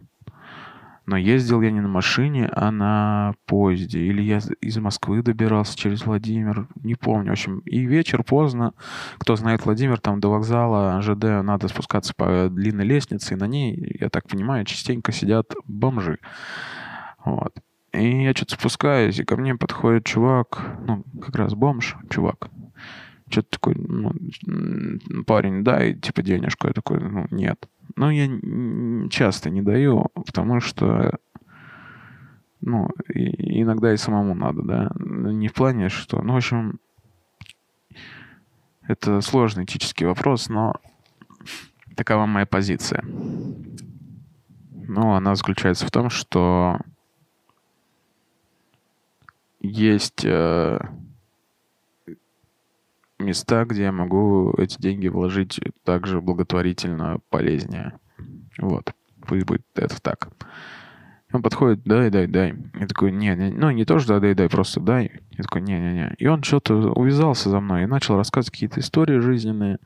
[1.04, 4.00] Но ездил я не на машине, а на поезде.
[4.00, 6.68] Или я из Москвы добирался через Владимир.
[6.76, 7.30] Не помню.
[7.30, 8.74] В общем, и вечер поздно.
[9.18, 13.34] Кто знает Владимир, там до вокзала ЖД надо спускаться по длинной лестнице.
[13.34, 16.18] И на ней, я так понимаю, частенько сидят бомжи.
[17.24, 17.52] Вот.
[17.92, 22.48] И я что-то спускаюсь, и ко мне подходит чувак, ну, как раз бомж, чувак,
[23.28, 24.14] что-то такой, ну,
[25.26, 26.68] парень, дай, типа, денежку.
[26.68, 27.68] Я такой, ну, нет.
[27.96, 28.28] Но я
[29.10, 31.18] часто не даю, потому что,
[32.60, 34.92] ну, иногда и самому надо, да.
[34.98, 36.78] Не в плане, что, ну, в общем,
[38.86, 40.74] это сложный этический вопрос, но
[41.96, 43.04] такова моя позиция.
[44.94, 46.78] Ну, она заключается в том, что
[49.60, 50.80] есть э,
[53.22, 57.98] места, где я могу эти деньги вложить также благотворительно, полезнее.
[58.58, 58.92] Вот.
[59.26, 60.30] Пусть будет это так.
[61.32, 62.54] Он подходит, дай, дай, дай.
[62.78, 65.22] Я такой, не, не, ну не то, что дай, дай, просто дай.
[65.30, 66.14] Я такой, не, не, не.
[66.18, 69.78] И он что-то увязался за мной и начал рассказывать какие-то истории жизненные.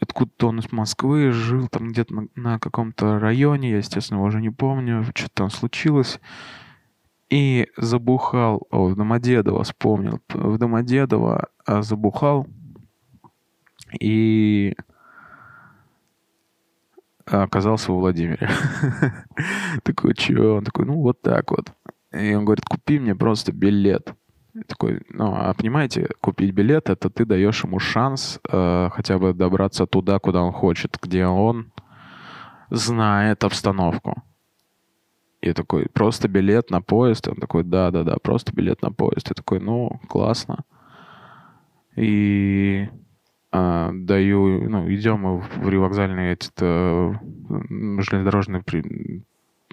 [0.00, 4.40] Откуда-то он из Москвы жил там где-то на, на каком-то районе, я, естественно, его уже
[4.40, 6.20] не помню, что там случилось.
[7.30, 12.46] И забухал, о, в Домодедово вспомнил, в Домодедово а, забухал
[14.00, 14.74] и
[17.26, 18.48] оказался во Владимире.
[19.82, 20.56] такой, чё?
[20.56, 21.72] Он такой, ну вот так вот.
[22.12, 24.14] И он говорит, купи мне просто билет.
[24.54, 29.34] Я такой, ну, а понимаете, купить билет, это ты даешь ему шанс э, хотя бы
[29.34, 31.70] добраться туда, куда он хочет, где он
[32.70, 34.22] знает обстановку.
[35.40, 37.28] Я такой, просто билет на поезд?
[37.28, 39.28] Он такой, да-да-да, просто билет на поезд.
[39.28, 40.64] Я такой, ну, классно.
[41.94, 42.88] И
[43.50, 47.14] а, даю, ну, идем в ревокзальный этот э,
[47.58, 49.24] железнодорожный при,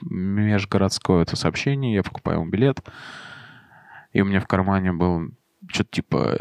[0.01, 2.81] межгородское это сообщение, я покупаю ему билет,
[4.13, 5.29] и у меня в кармане был
[5.67, 6.37] что-то типа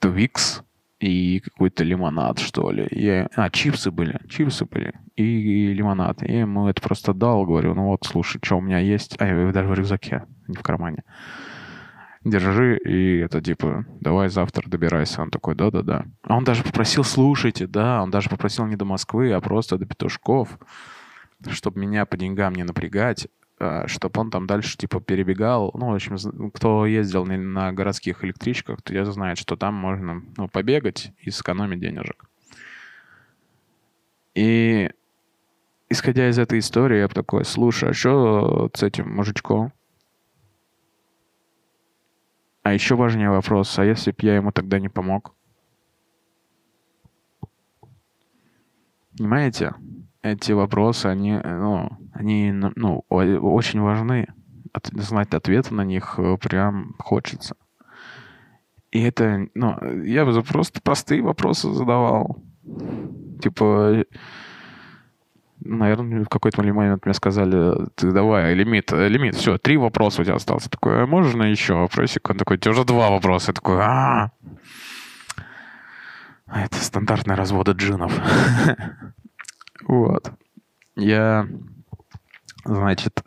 [0.00, 0.62] Twix,
[1.00, 2.88] и какой-то лимонад, что ли.
[2.90, 3.28] Я...
[3.34, 6.22] А, чипсы были, чипсы были и, и лимонад.
[6.22, 9.16] Я ему это просто дал, говорю, ну вот, слушай, что у меня есть.
[9.20, 11.04] А, я даже в рюкзаке, не в кармане.
[12.24, 15.22] Держи, и это типа, давай завтра добирайся.
[15.22, 16.04] Он такой, да-да-да.
[16.22, 19.86] А он даже попросил, слушайте, да, он даже попросил не до Москвы, а просто до
[19.86, 20.58] Петушков,
[21.48, 23.28] чтобы меня по деньгам не напрягать.
[23.60, 25.72] А, чтобы он там дальше, типа, перебегал.
[25.74, 30.48] Ну, в общем, кто ездил на городских электричках, то я знает, что там можно ну,
[30.48, 32.24] побегать и сэкономить денежек.
[34.34, 34.90] И
[35.88, 39.72] исходя из этой истории, я такой, слушай, а что с этим мужичком?
[42.62, 45.34] А еще важнее вопрос, а если бы я ему тогда не помог?
[49.16, 49.74] Понимаете?
[50.22, 54.26] эти вопросы, они, ну, они, ну, очень важны.
[54.72, 57.56] От, знать ответы на них э, прям хочется.
[58.90, 62.42] И это, ну, я бы просто простые вопросы задавал.
[63.40, 64.04] Типа,
[65.60, 70.34] наверное, в какой-то момент мне сказали, ты давай, лимит, лимит, все, три вопроса у тебя
[70.34, 70.64] осталось.
[70.64, 72.28] Я такой, а можно еще вопросик?
[72.28, 73.50] Он такой, у тебя уже два вопроса.
[73.50, 74.30] Я такой, а,
[76.46, 78.12] это стандартные разводы джинов.
[79.86, 80.32] Вот.
[80.96, 81.48] Я,
[82.64, 83.24] значит,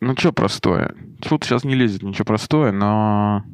[0.00, 0.94] ну что простое?
[1.22, 3.44] Тут сейчас не лезет ничего простое, но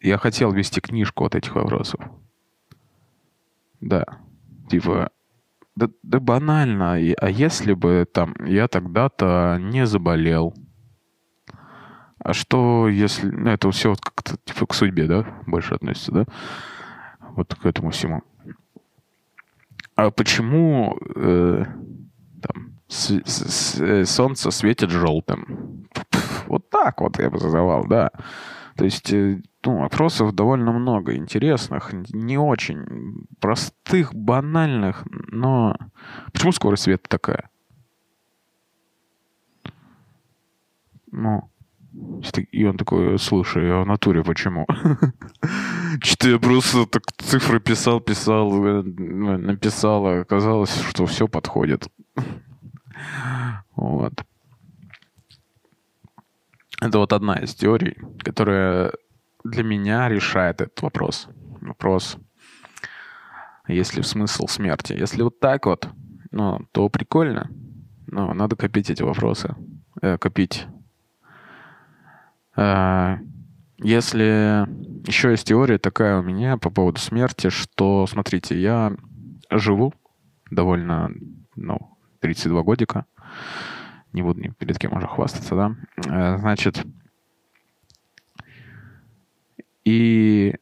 [0.00, 2.00] я хотел вести книжку от этих вопросов.
[3.80, 4.04] Да.
[4.70, 5.10] Типа,
[5.74, 6.92] да, да банально.
[6.92, 10.54] А если бы там я тогда-то не заболел?
[12.18, 13.28] А что если...
[13.30, 15.24] Ну, это все вот как-то типа к судьбе, да?
[15.46, 16.24] Больше относится, да?
[17.36, 18.22] Вот к этому всему
[19.98, 21.64] а почему э,
[22.40, 25.88] там, с, с, э, солнце светит желтым?
[26.46, 28.12] Вот так вот я бы задавал, да.
[28.76, 35.76] То есть, э, ну, вопросов довольно много интересных, не очень простых, банальных, но
[36.32, 37.50] почему скорость света такая?
[41.10, 41.50] Ну,
[42.52, 44.66] и он такой, слушай, а в натуре почему?
[46.02, 51.88] Что-то я просто так цифры писал, писал, э, написал, а оказалось, что все подходит.
[53.76, 54.12] Вот.
[56.80, 58.92] Это вот одна из теорий, которая
[59.44, 61.28] для меня решает этот вопрос.
[61.60, 62.16] Вопрос,
[63.66, 64.92] есть ли смысл смерти.
[64.92, 65.88] Если вот так вот,
[66.30, 67.50] ну, то прикольно.
[68.06, 69.54] Но надо копить эти вопросы.
[70.00, 70.66] Э, копить
[73.78, 74.66] если
[75.06, 78.96] еще есть теория такая у меня по поводу смерти, что, смотрите, я
[79.50, 79.94] живу
[80.50, 81.10] довольно,
[81.56, 83.06] ну, 32 годика.
[84.12, 85.76] Не буду ни перед кем уже хвастаться, да.
[86.06, 86.84] Э, значит,
[89.84, 90.56] и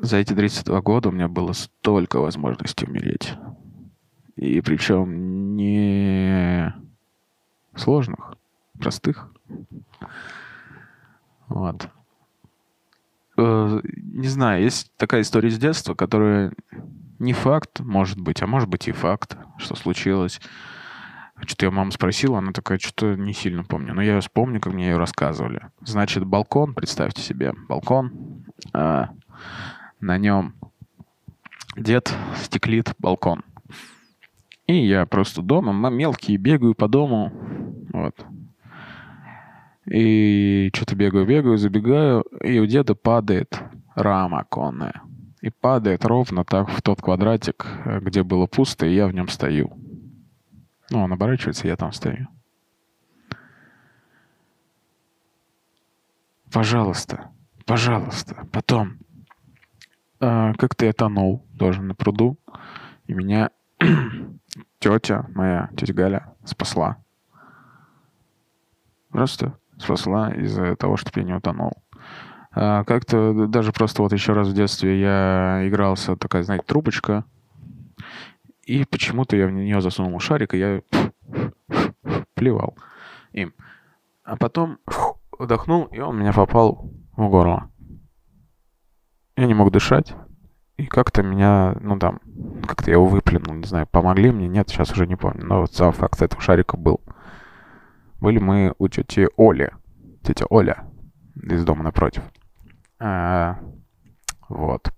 [0.00, 3.34] за эти 32 года у меня было столько возможностей умереть.
[4.36, 6.74] И причем не
[7.74, 8.34] сложных,
[8.78, 9.30] простых.
[11.48, 11.88] Вот.
[13.36, 16.52] э, не знаю, есть такая история из детства, которая
[17.18, 20.40] не факт, может быть, а может быть и факт, что случилось.
[21.38, 23.92] Что-то я маму спросила, она такая, что-то не сильно помню.
[23.94, 25.68] Но я вспомню, как мне ее рассказывали.
[25.82, 28.44] Значит, балкон, представьте себе, балкон.
[28.72, 29.10] А,
[30.00, 30.54] на нем
[31.76, 33.44] дед стеклит балкон.
[34.66, 37.32] И я просто дома, мелкий, бегаю по дому.
[37.92, 38.24] Вот.
[39.86, 43.60] И что-то бегаю, бегаю, забегаю, и у деда падает
[43.94, 45.02] рама оконная.
[45.40, 47.66] И падает ровно так в тот квадратик,
[48.00, 49.78] где было пусто, и я в нем стою.
[50.90, 52.28] Ну, он оборачивается, я там стою.
[56.52, 57.30] Пожалуйста,
[57.64, 58.46] пожалуйста.
[58.50, 58.98] Потом.
[60.20, 62.38] Э, как-то я тонул тоже на пруду.
[63.06, 63.50] И меня
[64.78, 66.96] тетя моя, тетя Галя, спасла.
[69.10, 71.72] Просто спасла из-за того, чтобы я не утонул.
[72.52, 77.24] А, как-то даже просто вот еще раз в детстве я игрался, такая, знаете, трубочка.
[78.64, 80.82] И почему-то я в нее засунул шарик, и я
[82.34, 82.76] плевал
[83.32, 83.52] им.
[84.24, 84.78] А потом
[85.38, 87.70] вдохнул, и он меня попал в горло.
[89.36, 90.14] Я не мог дышать.
[90.76, 92.20] И как-то меня, ну там,
[92.66, 95.44] как-то я его выплюнул, не знаю, помогли мне, нет, сейчас уже не помню.
[95.44, 97.00] Но вот сам факт этого шарика был.
[98.20, 99.72] Были мы у тети Оли,
[100.22, 100.84] тетя Оля
[101.34, 102.22] из дома напротив.
[102.98, 103.58] А,
[104.48, 104.90] вот.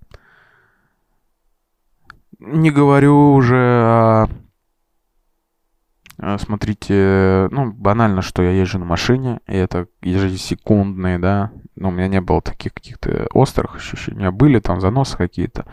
[2.38, 4.28] Не говорю уже о...
[6.38, 11.52] Смотрите, ну, банально, что я езжу на машине, и это ежесекундные, да.
[11.76, 14.16] Но у меня не было таких каких-то острых ощущений.
[14.16, 15.64] У меня были там заносы какие-то.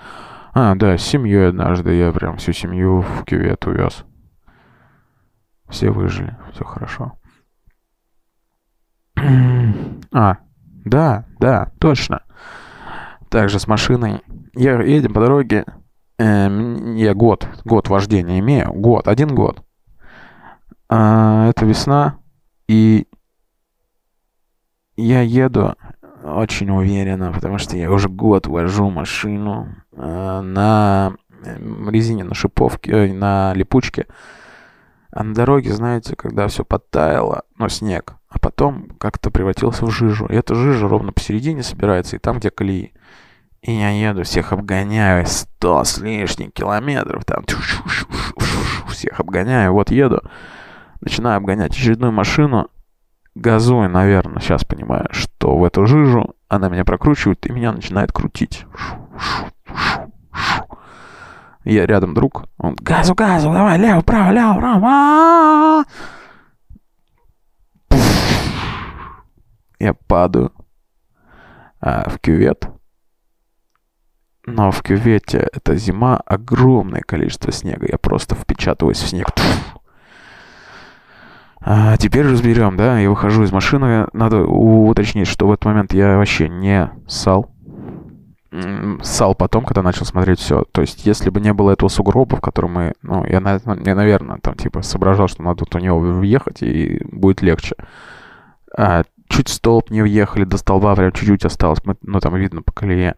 [0.54, 4.06] А, да, с семьей однажды я прям всю семью в кювет увез.
[5.68, 7.18] Все выжили, все хорошо.
[9.18, 10.38] А,
[10.86, 12.22] да, да, точно.
[13.30, 14.22] Также с машиной.
[14.54, 15.66] Я едем по дороге.
[16.18, 16.48] Э,
[16.96, 18.72] я год, год вождения имею.
[18.74, 19.64] Год, один год.
[20.90, 22.18] А, это весна.
[22.68, 23.08] И
[24.96, 25.76] я еду
[26.24, 31.16] очень уверенно, потому что я уже год вожу машину э, на
[31.90, 34.08] резине, на шиповке, э, на липучке.
[35.12, 40.28] А на дороге, знаете, когда все подтаяло, ну, снег, потом как-то превратился в жижу.
[40.28, 42.94] И эта жижа ровно посередине собирается, и там, где колеи.
[43.64, 47.44] И я еду, всех обгоняю, сто с лишним километров, там,
[48.88, 50.22] всех обгоняю, вот еду,
[51.02, 52.70] начинаю обгонять очередную машину,
[53.34, 58.68] газую, наверное, сейчас понимаю, что в эту жижу она меня прокручивает и меня начинает крутить.
[61.64, 65.84] Я рядом друг, он газу, газу, давай, лево, право, лево, право.
[69.80, 70.52] Я падаю
[71.82, 72.68] а, в кювет.
[74.48, 77.88] Но в кювете это зима, огромное количество снега.
[77.90, 79.28] Я просто впечатываюсь в снег.
[81.68, 84.08] А теперь разберем, да, я выхожу из машины.
[84.14, 87.52] Надо уточнить, что в этот момент я вообще не ссал.
[89.02, 90.64] Ссал потом, когда начал смотреть все.
[90.72, 92.94] То есть, если бы не было этого сугроба, в котором мы...
[93.02, 97.42] Ну, я, я наверное, там, типа, соображал, что надо тут у него въехать, и будет
[97.42, 97.76] легче.
[98.78, 102.72] А, чуть столб не въехали, до столба прям чуть-чуть осталось, мы, ну, там видно по
[102.72, 103.16] колее.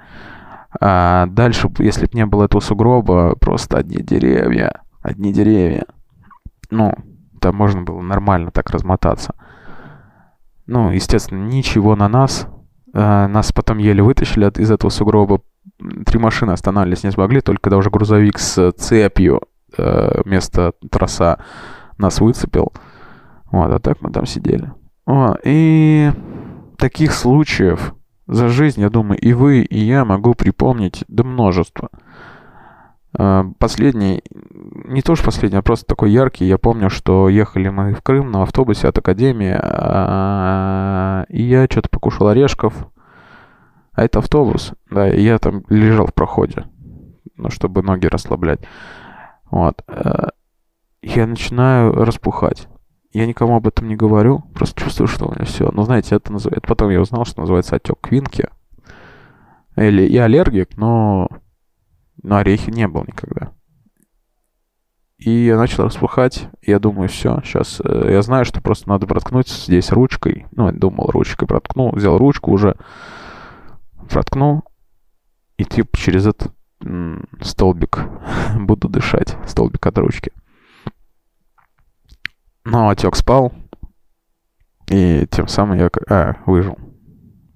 [0.80, 5.86] А дальше, если бы не было этого сугроба, просто одни деревья, одни деревья.
[6.70, 6.94] Ну,
[7.40, 9.34] там можно было нормально так размотаться.
[10.66, 12.48] Ну, естественно, ничего на нас.
[12.94, 15.42] А, нас потом еле вытащили из этого сугроба.
[16.06, 19.42] Три машины останавливались не смогли, только когда уже грузовик с цепью
[19.78, 21.40] э, вместо троса
[21.98, 22.74] нас выцепил.
[23.52, 24.72] Вот, а так мы там сидели.
[25.08, 26.12] О, и
[26.78, 27.96] таких случаев
[28.28, 31.90] за жизнь, я думаю, и вы, и я могу припомнить до множества.
[33.18, 36.46] А, последний, не то что последний, а просто такой яркий.
[36.46, 41.88] Я помню, что ехали мы в Крым на автобусе от Академии, а, и я что-то
[41.88, 42.76] покушал орешков.
[43.94, 46.66] А это автобус, да, и я там лежал в проходе,
[47.38, 48.60] ну, чтобы ноги расслаблять.
[49.50, 49.84] Вот.
[49.88, 50.32] А,
[51.02, 52.68] я начинаю распухать.
[53.18, 55.72] Я никому об этом не говорю, просто чувствую, что у меня все.
[55.72, 56.68] Но знаете, это называется...
[56.68, 58.48] Потом я узнал, что называется отек квинки.
[59.76, 61.28] Или я аллергик, но...
[62.22, 63.54] Но орехи не был никогда.
[65.18, 66.48] И я начал распухать.
[66.62, 67.82] Я думаю, все, сейчас...
[67.84, 70.46] Э, я знаю, что просто надо проткнуть здесь ручкой.
[70.52, 71.96] Ну, я думал, ручкой проткнул.
[71.96, 72.76] Взял ручку уже.
[74.12, 74.62] Проткнул.
[75.58, 76.54] И типа через этот
[77.42, 77.98] столбик
[78.60, 79.36] буду дышать.
[79.48, 80.32] Столбик от ручки.
[82.70, 83.54] Но отек спал,
[84.90, 86.78] и тем самым я а, выжил.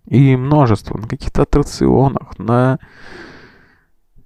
[0.05, 0.97] И множество.
[0.97, 2.79] На каких-то аттракционах, на,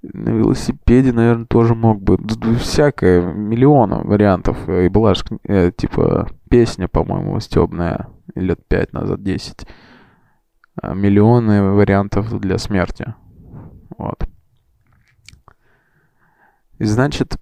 [0.03, 2.19] на велосипеде, наверное, тоже мог бы.
[2.59, 4.69] Всякое, миллиона вариантов.
[4.69, 9.65] И была же, э, типа, песня, по-моему, стебная лет пять назад, десять.
[10.79, 13.15] А, миллионы вариантов для смерти.
[13.97, 14.23] Вот.
[16.77, 17.37] И значит,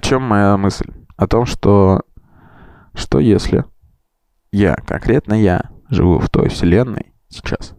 [0.00, 0.90] о чем моя мысль?
[1.18, 2.00] О том, что
[2.94, 3.66] что если
[4.50, 7.74] я, конкретно я, живу в той вселенной сейчас,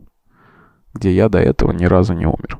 [0.94, 2.60] где я до этого ни разу не умер.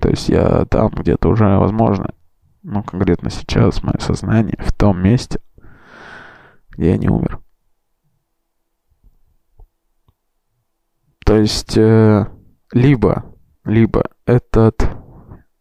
[0.00, 2.12] То есть я там где-то уже, возможно,
[2.64, 5.40] ну, конкретно сейчас мое сознание в том месте,
[6.70, 7.40] где я не умер.
[11.24, 12.26] То есть, э,
[12.72, 13.24] либо,
[13.64, 14.84] либо этот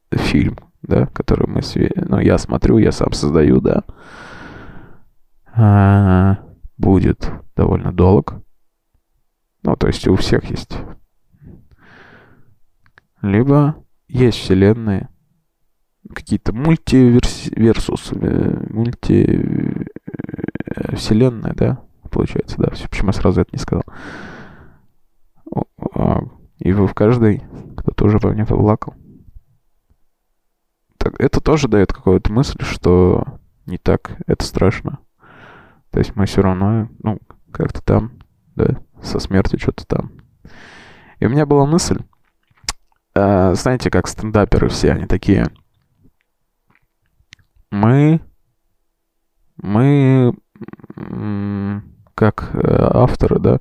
[0.10, 0.58] фильм,
[0.92, 1.62] да, который мы,
[1.96, 3.84] ну, я смотрю, я сам создаю, да,
[5.56, 6.40] а,
[6.78, 8.36] будет довольно долг.
[9.64, 10.78] Ну, то есть у всех есть.
[13.22, 13.76] Либо
[14.10, 15.08] есть вселенные,
[16.14, 22.70] какие-то мультиверсус, э, мульти э, да, получается, да.
[22.90, 23.86] Почему я сразу это не сказал?
[25.94, 26.22] А,
[26.58, 27.44] и вы в каждой
[27.78, 28.96] кто-то уже по мне поплакал.
[31.18, 35.00] Это тоже дает какую-то мысль, что не так это страшно.
[35.92, 37.20] То есть мы все равно, ну,
[37.52, 38.14] как-то там,
[38.56, 40.12] да, со смертью что-то там.
[41.20, 42.00] И у меня была мысль,
[43.14, 45.48] э, знаете, как стендаперы все, они такие,
[47.70, 48.22] мы,
[49.58, 50.34] мы,
[52.16, 52.60] как э,
[52.94, 53.60] авторы, да,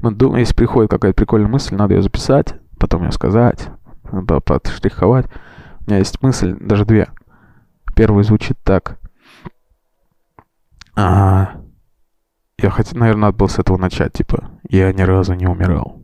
[0.00, 3.68] мы думаем, если приходит какая-то прикольная мысль, надо ее записать, потом ее сказать,
[4.44, 5.26] подштриховать.
[5.88, 7.08] У меня есть мысль, даже две.
[7.96, 8.98] Первый звучит так.
[10.94, 11.62] А,
[12.58, 16.02] я хотел, наверное, надо было с этого начать, типа, я ни разу не умирал.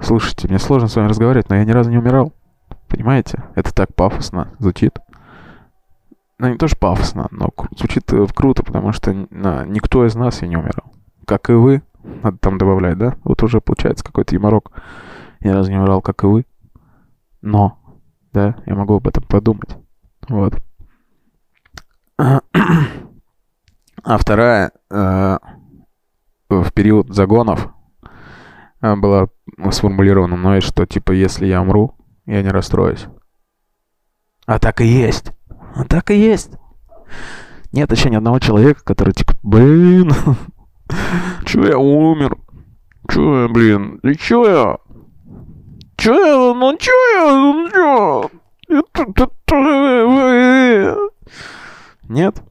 [0.00, 2.32] Слушайте, мне сложно с вами разговаривать, но я ни разу не умирал.
[2.88, 3.44] Понимаете?
[3.54, 4.98] Это так пафосно звучит.
[6.38, 10.56] Ну, не тоже пафосно, но звучит э, круто, потому что никто из нас и не
[10.56, 10.94] умирал.
[11.26, 11.82] Как и вы.
[12.22, 13.16] Надо там добавлять, да?
[13.22, 14.72] Вот уже получается какой-то юморок.
[15.44, 16.46] Я разу не умирал, как и вы.
[17.42, 17.78] Но,
[18.32, 19.76] да, я могу об этом подумать.
[20.28, 20.54] Вот.
[22.16, 22.40] А
[24.18, 25.38] вторая э,
[26.48, 27.68] в период загонов
[28.80, 29.28] э, была
[29.70, 33.06] сформулирована мной, что типа если я умру, я не расстроюсь.
[34.46, 35.32] А так и есть.
[35.74, 36.52] А так и есть.
[37.72, 40.10] Нет еще ни одного человека, который типа, блин,
[41.44, 42.38] чё я умер?
[43.10, 43.96] Чё я, блин?
[44.02, 44.78] И чё я?
[46.04, 46.52] Чё?
[46.52, 46.92] Ну чё?
[47.24, 48.30] Ну чё?
[52.10, 52.42] Нет?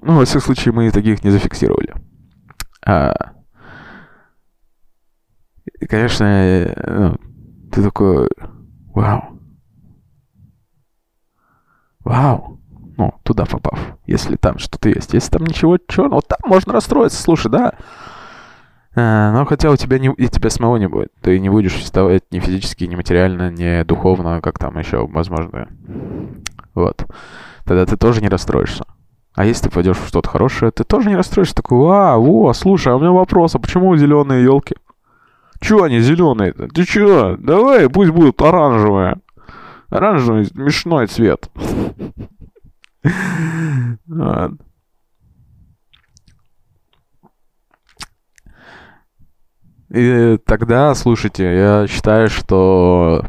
[0.00, 1.94] Ну, во всяком случае, мы таких не зафиксировали.
[2.86, 3.34] А,
[5.78, 7.18] и, конечно, ну,
[7.70, 8.30] ты такой,
[8.94, 9.38] вау.
[12.00, 12.60] Вау.
[12.96, 15.12] Ну, туда попав, если там что-то есть.
[15.12, 17.74] Если там ничего черного, там можно расстроиться, слушай, да.
[18.96, 21.12] А, но хотя у тебя не, и тебя самого не будет.
[21.20, 25.68] Ты не будешь существовать ни физически, ни материально, ни духовно, как там еще, возможно.
[26.74, 27.04] Вот
[27.64, 28.84] тогда ты тоже не расстроишься.
[29.34, 31.56] А если ты пойдешь в что-то хорошее, ты тоже не расстроишься.
[31.56, 34.76] Такой, а, во, слушай, а у меня вопрос, а почему зеленые елки?
[35.60, 36.68] Чего они зеленые-то?
[36.68, 37.36] Ты чё?
[37.38, 39.16] Давай, пусть будут оранжевые.
[39.88, 41.50] Оранжевый смешной цвет.
[49.94, 53.24] И тогда, слушайте, я считаю, что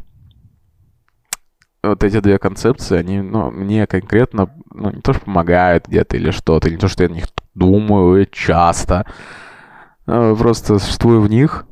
[1.84, 6.32] вот эти две концепции, они, ну, мне конкретно, ну, не то, что помогают где-то или
[6.32, 9.06] что-то, не то, что я о них думаю часто,
[10.08, 11.68] а просто существую в них,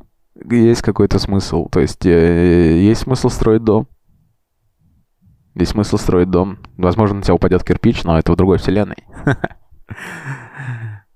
[0.48, 1.68] есть какой-то смысл.
[1.70, 3.88] То есть э, есть смысл строить дом.
[5.56, 6.58] Есть смысл строить дом.
[6.76, 9.04] Возможно, на тебя упадет кирпич, но это в другой вселенной.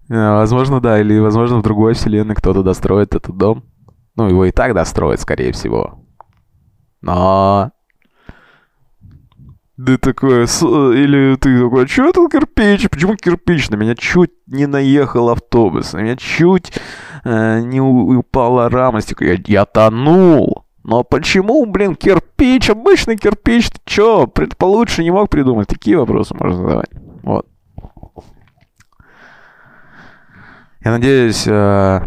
[0.09, 3.65] Возможно, да, или, возможно, в другой вселенной кто-то достроит этот дом.
[4.17, 6.01] Ну, его и так достроят, скорее всего.
[7.01, 7.73] Но
[9.79, 12.91] да такое, или ты такой, что это кирпич?
[12.91, 13.71] Почему кирпич?
[13.71, 16.73] На меня чуть не наехал автобус, на меня чуть
[17.23, 20.65] э, не упала рама я, я тонул.
[20.83, 25.69] Но почему, блин, кирпич, обычный кирпич, ты чё, получше не мог придумать?
[25.69, 26.91] Такие вопросы можно задавать.
[27.23, 27.47] Вот.
[30.89, 32.01] Я надеюсь, э,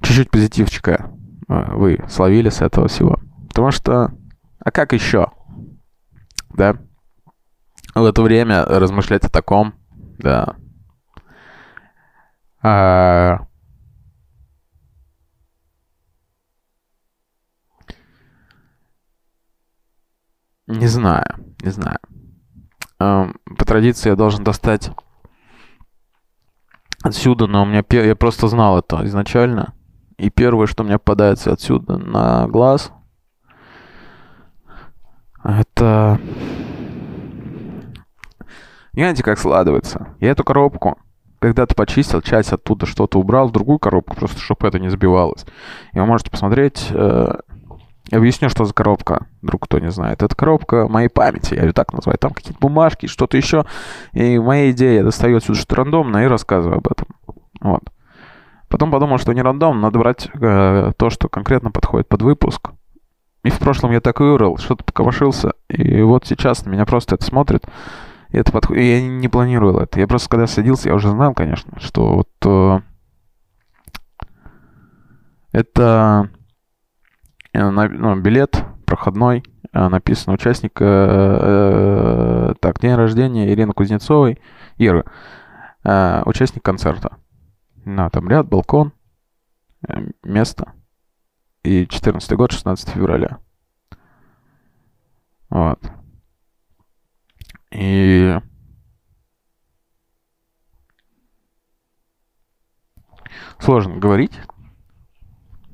[0.00, 1.10] чуть-чуть позитивчика
[1.46, 3.20] э, вы словили с этого всего.
[3.48, 4.12] Потому что,
[4.60, 5.30] а как еще?
[6.54, 6.78] да.
[7.94, 9.74] в это время размышлять о таком,
[10.18, 10.56] да.
[12.62, 13.46] А...
[20.66, 21.26] Не знаю,
[21.62, 21.98] не знаю.
[23.00, 24.92] Эм, по традиции я должен достать
[27.06, 29.74] отсюда, но у меня я просто знал это изначально.
[30.18, 32.92] И первое, что мне попадается отсюда на глаз,
[35.44, 36.18] это...
[38.92, 40.08] Знаете, как складывается?
[40.20, 40.98] Я эту коробку
[41.38, 45.44] когда-то почистил, часть оттуда что-то убрал в другую коробку, просто чтобы это не забивалось.
[45.92, 46.88] И вы можете посмотреть...
[46.90, 47.40] Э,
[48.10, 50.22] объясню, что за коробка, вдруг кто не знает.
[50.22, 52.18] Это коробка моей памяти, я ее так называю.
[52.18, 53.66] Там какие-то бумажки, что-то еще.
[54.12, 57.08] И моя идея, я достаю отсюда что-то рандомно и рассказываю об этом.
[57.60, 57.82] Вот.
[58.68, 62.70] Потом подумал, что не рандом, надо брать э, то, что конкретно подходит под выпуск.
[63.44, 65.52] И в прошлом я так и вырыл, что-то покопошился.
[65.68, 67.64] И вот сейчас на меня просто это смотрит.
[68.30, 68.82] И это подходит.
[68.82, 70.00] И я не планировал это.
[70.00, 72.80] Я просто когда садился, я уже знал, конечно, что вот э,
[75.52, 76.28] это
[77.58, 79.42] ну, билет проходной,
[79.72, 84.40] э, написано участник, э, э, так, день рождения Ирины Кузнецовой,
[84.76, 85.04] Иры,
[85.84, 87.18] э, участник концерта.
[87.84, 88.92] На, там ряд, балкон,
[89.88, 90.72] э, место.
[91.62, 93.38] И 14 год, 16 февраля.
[95.50, 95.80] Вот.
[97.70, 98.38] И...
[103.58, 104.38] Сложно говорить,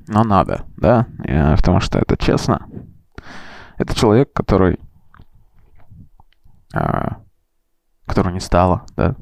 [0.08, 2.66] но надо, да, и, потому что это честно.
[3.78, 4.78] Это человек, который,
[6.74, 7.22] а,
[8.06, 9.16] которого не стало, да,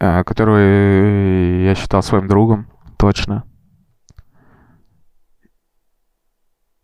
[0.00, 3.44] а, который я считал своим другом, точно.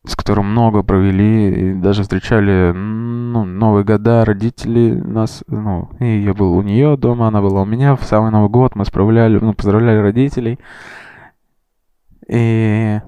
[0.07, 2.73] С которым много провели, и даже встречали
[3.35, 7.65] ну, Новые года, родители нас, ну, и я был у нее дома, она была у
[7.65, 10.59] меня, в самый Новый год мы справляли, ну, поздравляли родителей.
[12.35, 13.01] И...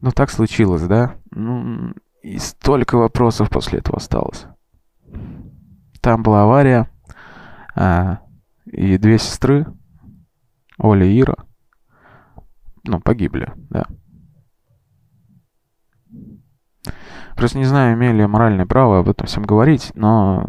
[0.00, 1.16] Ну, так случилось, да?
[1.32, 1.92] Ну,
[2.22, 4.46] и столько вопросов после этого осталось.
[6.00, 6.88] Там была авария,
[7.74, 8.20] а,
[8.66, 9.66] и две сестры,
[10.78, 11.34] Оля и Ира,
[12.84, 13.86] ну, погибли, да.
[17.34, 20.48] Просто не знаю, имею ли я моральное право об этом всем говорить, но,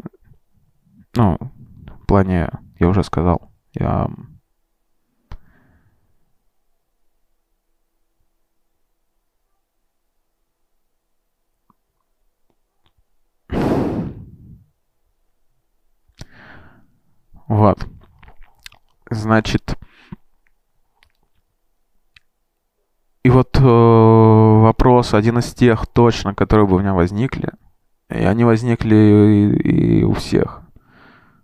[1.16, 4.08] ну, в плане, я уже сказал, я
[17.50, 17.88] Вот.
[19.10, 19.76] Значит,
[23.24, 27.52] и вот э, вопрос, один из тех точно, которые бы у меня возникли,
[28.08, 30.62] и они возникли и, и у всех.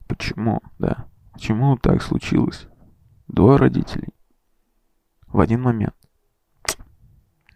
[0.07, 1.07] Почему, да?
[1.33, 2.67] Почему так случилось?
[3.27, 4.13] Двое родителей.
[5.25, 5.95] В один момент.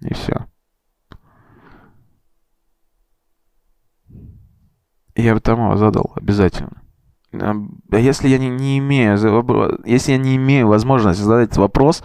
[0.02, 0.48] И все.
[5.16, 6.82] Я бы там его задал обязательно.
[7.32, 7.56] А
[7.92, 9.18] если я не, не имею,
[9.86, 12.04] если я не имею возможности задать вопрос,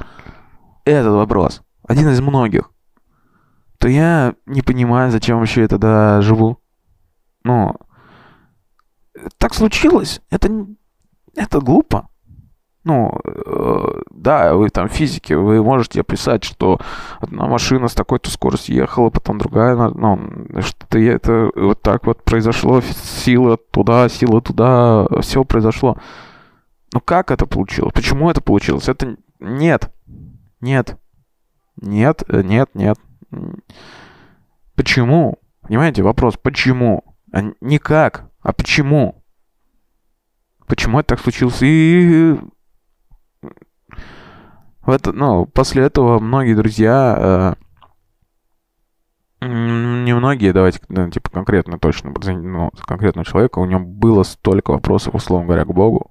[0.84, 2.70] этот вопрос, один из многих,
[3.78, 6.58] то я не понимаю, зачем вообще я тогда живу.
[7.42, 7.74] Ну,
[9.38, 10.20] так случилось.
[10.30, 10.66] Это,
[11.34, 12.08] это глупо.
[12.84, 16.78] Ну, э, да, вы там физики, вы можете описать, что
[17.18, 20.20] одна машина с такой-то скоростью ехала, потом другая, ну,
[20.60, 25.96] что-то это вот так вот произошло, сила туда, сила туда, все произошло.
[26.92, 27.94] Ну как это получилось?
[27.94, 28.88] Почему это получилось?
[28.88, 29.90] Это нет,
[30.60, 30.98] нет,
[31.80, 32.98] нет, нет, нет.
[34.74, 35.38] Почему?
[35.62, 37.16] Понимаете, вопрос, почему?
[37.32, 39.24] А не как, а почему?
[40.66, 41.58] Почему это так случилось?
[41.62, 42.38] И
[44.86, 47.56] в это, ну, после этого многие друзья,
[49.40, 54.72] э, не многие, давайте, ну, типа, конкретно точно, ну, конкретного человека, у него было столько
[54.72, 56.10] вопросов, условно говоря, к Богу.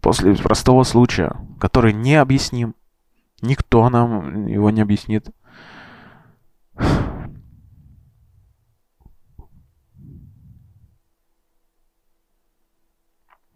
[0.00, 2.74] После простого случая, который не объясним.
[3.42, 5.28] Никто нам его не объяснит.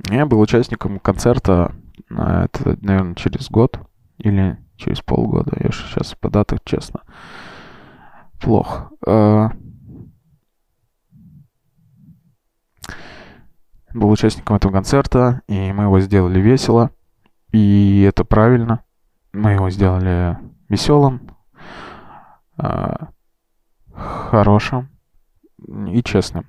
[0.09, 1.73] Я был участником концерта
[2.11, 3.81] это, наверное, через год
[4.19, 5.57] или через полгода.
[5.61, 7.03] Я сейчас по датах, честно,
[8.41, 8.91] плохо.
[9.07, 9.53] А,
[13.95, 16.91] был участником этого концерта, и мы его сделали весело.
[17.53, 18.85] И это правильно.
[19.33, 20.39] Мы его сделали
[20.69, 21.37] веселым,
[22.57, 23.11] а,
[23.95, 24.89] хорошим.
[25.89, 26.47] и честным.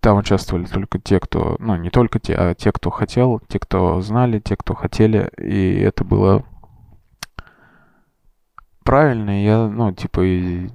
[0.00, 1.56] Там участвовали только те, кто...
[1.58, 5.30] Ну, не только те, а те, кто хотел, те, кто знали, те, кто хотели.
[5.38, 6.44] И это было
[8.84, 9.42] правильно.
[9.42, 10.20] Я, ну, типа...
[10.24, 10.70] И...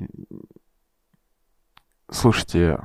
[2.10, 2.80] Слушайте,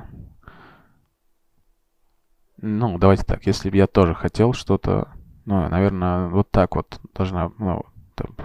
[2.61, 5.09] ну, давайте так, если бы я тоже хотел что-то,
[5.45, 7.85] ну, наверное, вот так вот должна, ну,
[8.15, 8.35] там,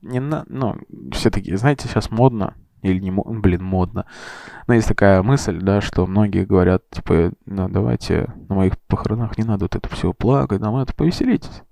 [0.00, 0.78] не на, ну,
[1.12, 2.54] все таки знаете, сейчас модно,
[2.84, 4.06] или не, блин, модно.
[4.66, 9.44] Но есть такая мысль, да, что многие говорят, типа, ну, давайте на моих похоронах не
[9.44, 11.62] надо вот это все плакать, нам это повеселитесь.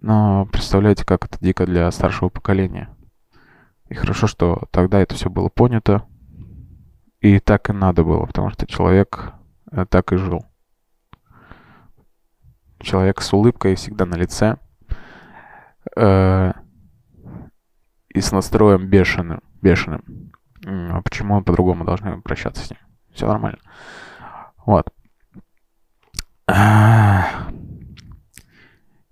[0.00, 2.90] Но представляете, как это дико для старшего поколения.
[3.88, 6.04] И хорошо, что тогда это все было понято.
[7.20, 9.32] И так и надо было, потому что человек
[9.72, 10.44] э, так и жил.
[12.78, 14.58] Человек с улыбкой всегда на лице.
[15.96, 16.52] Э,
[18.08, 19.40] и с настроем бешеным.
[19.62, 20.32] бешеным.
[20.66, 22.80] А почему он по-другому должны прощаться с ним?
[23.12, 23.58] Все нормально.
[24.64, 24.88] Вот.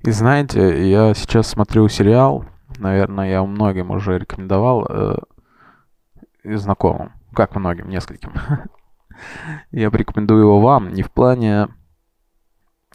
[0.07, 2.44] И знаете, я сейчас смотрю сериал,
[2.78, 5.16] наверное, я многим уже рекомендовал, э,
[6.44, 8.32] знакомым, как многим, нескольким.
[9.70, 11.68] я порекомендую его вам, не в плане...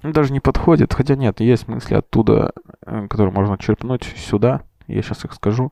[0.03, 2.53] Ну, даже не подходит, хотя нет, есть мысли оттуда,
[2.85, 5.71] э, которые можно черпнуть сюда, я сейчас их скажу.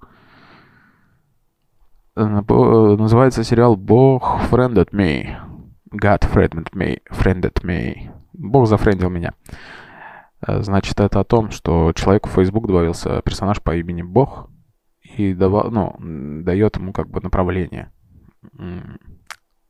[2.15, 5.35] Называется сериал «Бог friended me».
[5.91, 7.01] God friended me.
[7.09, 8.11] Friended me.
[8.33, 9.33] Бог зафрендил меня.
[10.45, 14.49] Э, значит, это о том, что человеку в Facebook добавился персонаж по имени Бог
[15.01, 15.95] и давал, ну,
[16.43, 17.91] дает ему как бы направление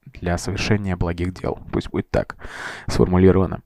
[0.05, 1.59] для совершения благих дел.
[1.71, 2.35] Пусть будет так
[2.87, 3.61] сформулировано.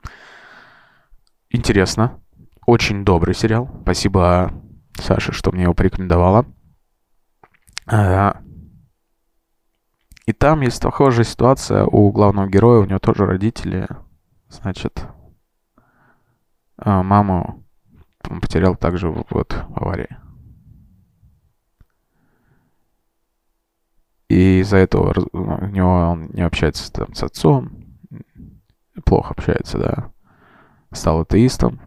[1.50, 2.22] Интересно.
[2.66, 3.70] Очень добрый сериал.
[3.82, 4.54] Спасибо
[4.96, 6.46] Саше, что мне его порекомендовала.
[10.26, 13.88] И там есть похожая ситуация у главного героя, у него тоже родители,
[14.50, 15.06] значит,
[16.78, 17.64] а, маму
[18.30, 20.18] он потерял также вот в аварии.
[24.30, 27.84] И из-за этого у него он не общается там, с отцом,
[29.06, 30.12] плохо общается, да.
[30.92, 31.82] Стал атеистом,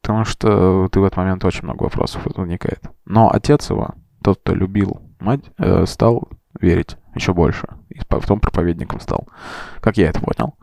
[0.00, 2.82] потому что ты в этот момент очень много вопросов возникает.
[3.04, 6.28] Но отец его, тот, кто любил мать, э, стал
[6.60, 7.66] верить еще больше.
[7.90, 9.28] И потом проповедником стал.
[9.80, 10.56] Как я это понял.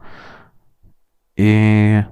[1.35, 2.03] И...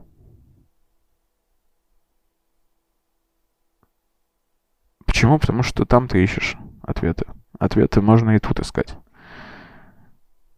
[5.05, 5.39] Почему?
[5.39, 7.25] Потому что там ты ищешь ответы.
[7.59, 8.95] Ответы можно и тут искать.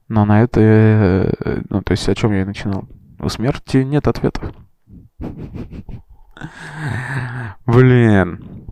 [0.08, 0.62] Но на это...
[0.62, 2.88] Э, ну, то есть о чем я и начинал.
[3.20, 4.54] У смерти нет ответов.
[7.66, 8.65] Блин.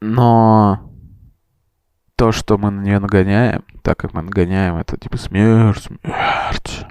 [0.00, 0.90] Но
[2.16, 6.86] то, что мы на нее нагоняем, так как мы нагоняем, это типа смерть, смерть.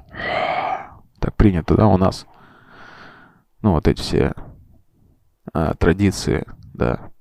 [1.20, 2.26] Так принято, да, у нас.
[3.62, 4.34] Ну, вот эти все
[5.54, 7.12] а, традиции, да,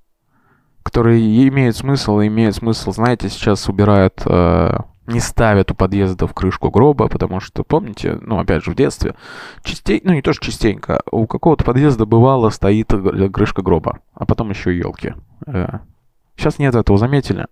[0.82, 6.70] которые имеют смысл, имеют смысл, знаете, сейчас убирают а, не ставят у подъезда в крышку
[6.70, 9.14] гроба, потому что, помните, ну, опять же, в детстве,
[9.62, 12.92] частенько, ну, не то, что частенько, у какого-то подъезда бывало стоит
[13.32, 15.14] крышка гроба, а потом еще елки.
[15.46, 17.46] Сейчас э, нет этого, заметили?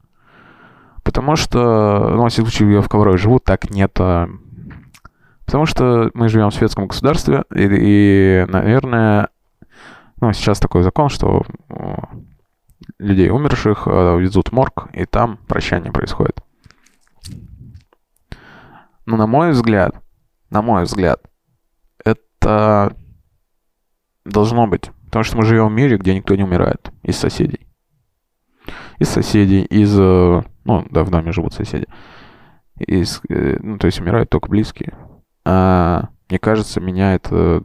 [1.02, 3.92] Потому что, ну, во всяком случае, в Коврове живу, так нет.
[4.00, 4.28] А,
[5.44, 9.28] потому что мы живем в светском государстве, и, и наверное,
[10.20, 11.44] ну, сейчас такой закон, что
[12.98, 16.40] людей умерших э, везут в морг, и там прощание происходит.
[19.04, 19.94] Но на мой взгляд,
[20.50, 21.20] на мой взгляд,
[22.04, 22.96] это
[24.24, 24.90] должно быть.
[25.06, 27.65] Потому что мы живем в мире, где никто не умирает из соседей.
[28.98, 29.98] Из соседей, из...
[29.98, 31.86] Э, ну, да, в доме живут соседи.
[32.78, 34.96] Из, э, ну, то есть умирают только близкие.
[35.44, 37.62] А, мне кажется, меня это...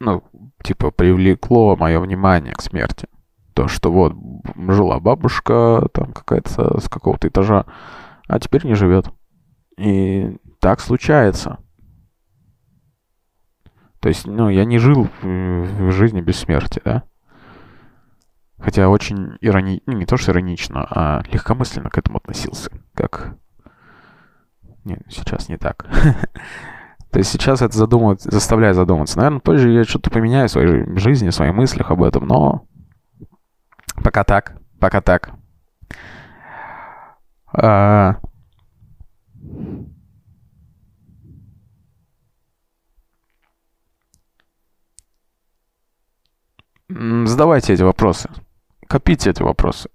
[0.00, 0.22] Ну,
[0.62, 3.08] типа, привлекло мое внимание к смерти.
[3.54, 4.14] То, что вот
[4.56, 7.66] жила бабушка там какая-то с какого-то этажа,
[8.26, 9.10] а теперь не живет.
[9.78, 11.58] И так случается.
[14.04, 17.04] То есть, ну, я не жил в жизни без смерти, да?
[18.58, 19.82] Хотя очень ирони...
[19.86, 22.70] ну, не то, что иронично, а легкомысленно к этому относился.
[22.92, 23.38] Как...
[24.84, 25.86] Не, сейчас не так.
[27.12, 29.16] То есть сейчас это задумывает, заставляет задуматься.
[29.16, 32.66] Наверное, позже я что-то поменяю в своей жизни, в своих мыслях об этом, но
[34.02, 34.58] Пока так.
[34.80, 35.32] Пока так.
[37.54, 38.16] А...
[46.88, 48.30] задавайте эти вопросы.
[48.88, 49.90] Копите эти вопросы.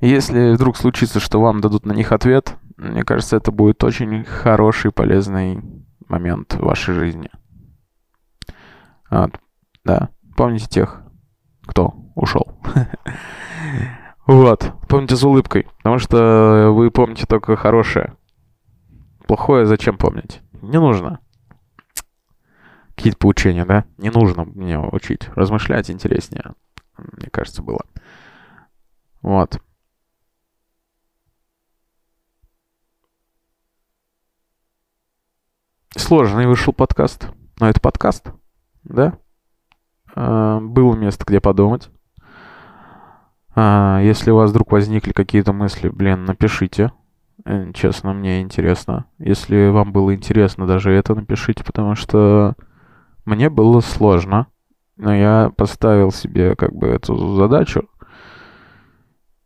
[0.00, 4.90] Если вдруг случится, что вам дадут на них ответ, мне кажется, это будет очень хороший,
[4.90, 5.62] полезный
[6.08, 7.30] момент в вашей жизни.
[9.10, 9.38] Вот.
[9.84, 10.08] Да.
[10.36, 11.02] Помните тех,
[11.66, 12.58] кто ушел.
[14.24, 14.72] Вот.
[14.88, 15.66] Помните с улыбкой.
[15.78, 18.14] Потому что вы помните только хорошее.
[19.26, 20.40] Плохое зачем помнить?
[20.62, 21.18] Не нужно.
[22.94, 23.84] Какие-то поучения, да?
[23.98, 25.28] Не нужно мне учить.
[25.34, 26.54] Размышлять интереснее,
[26.96, 27.80] мне кажется, было.
[29.22, 29.60] Вот.
[35.96, 37.28] Сложный вышел подкаст.
[37.60, 38.32] Но это подкаст,
[38.82, 39.18] да?
[40.14, 41.90] А, было место, где подумать.
[43.54, 46.92] А, если у вас вдруг возникли какие-то мысли, блин, напишите.
[47.44, 49.06] Э, Честно, мне интересно.
[49.18, 52.54] Если вам было интересно, даже это напишите, потому что
[53.24, 54.48] мне было сложно.
[54.96, 57.88] Но я поставил себе как бы эту задачу.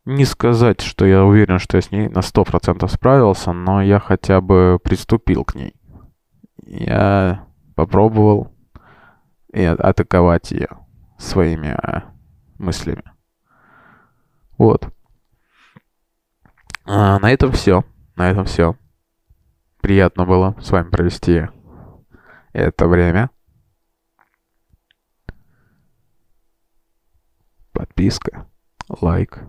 [0.05, 4.41] Не сказать, что я уверен, что я с ней на 100% справился, но я хотя
[4.41, 5.74] бы приступил к ней.
[6.64, 8.53] Я попробовал
[9.53, 10.68] и а- атаковать ее
[11.18, 12.12] своими а,
[12.59, 13.05] мыслями.
[14.59, 14.89] Вот.
[16.85, 17.85] А, на этом все.
[18.14, 18.77] На этом все.
[19.81, 21.47] Приятно было с вами провести
[22.53, 23.31] это время.
[27.77, 28.47] Подписка,
[29.03, 29.43] лайк.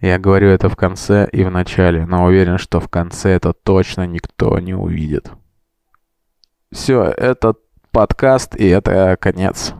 [0.00, 4.08] Я говорю это в конце и в начале, но уверен, что в конце это точно
[4.08, 5.30] никто не увидит.
[6.72, 7.54] Все, это
[7.92, 9.72] подкаст и это конец.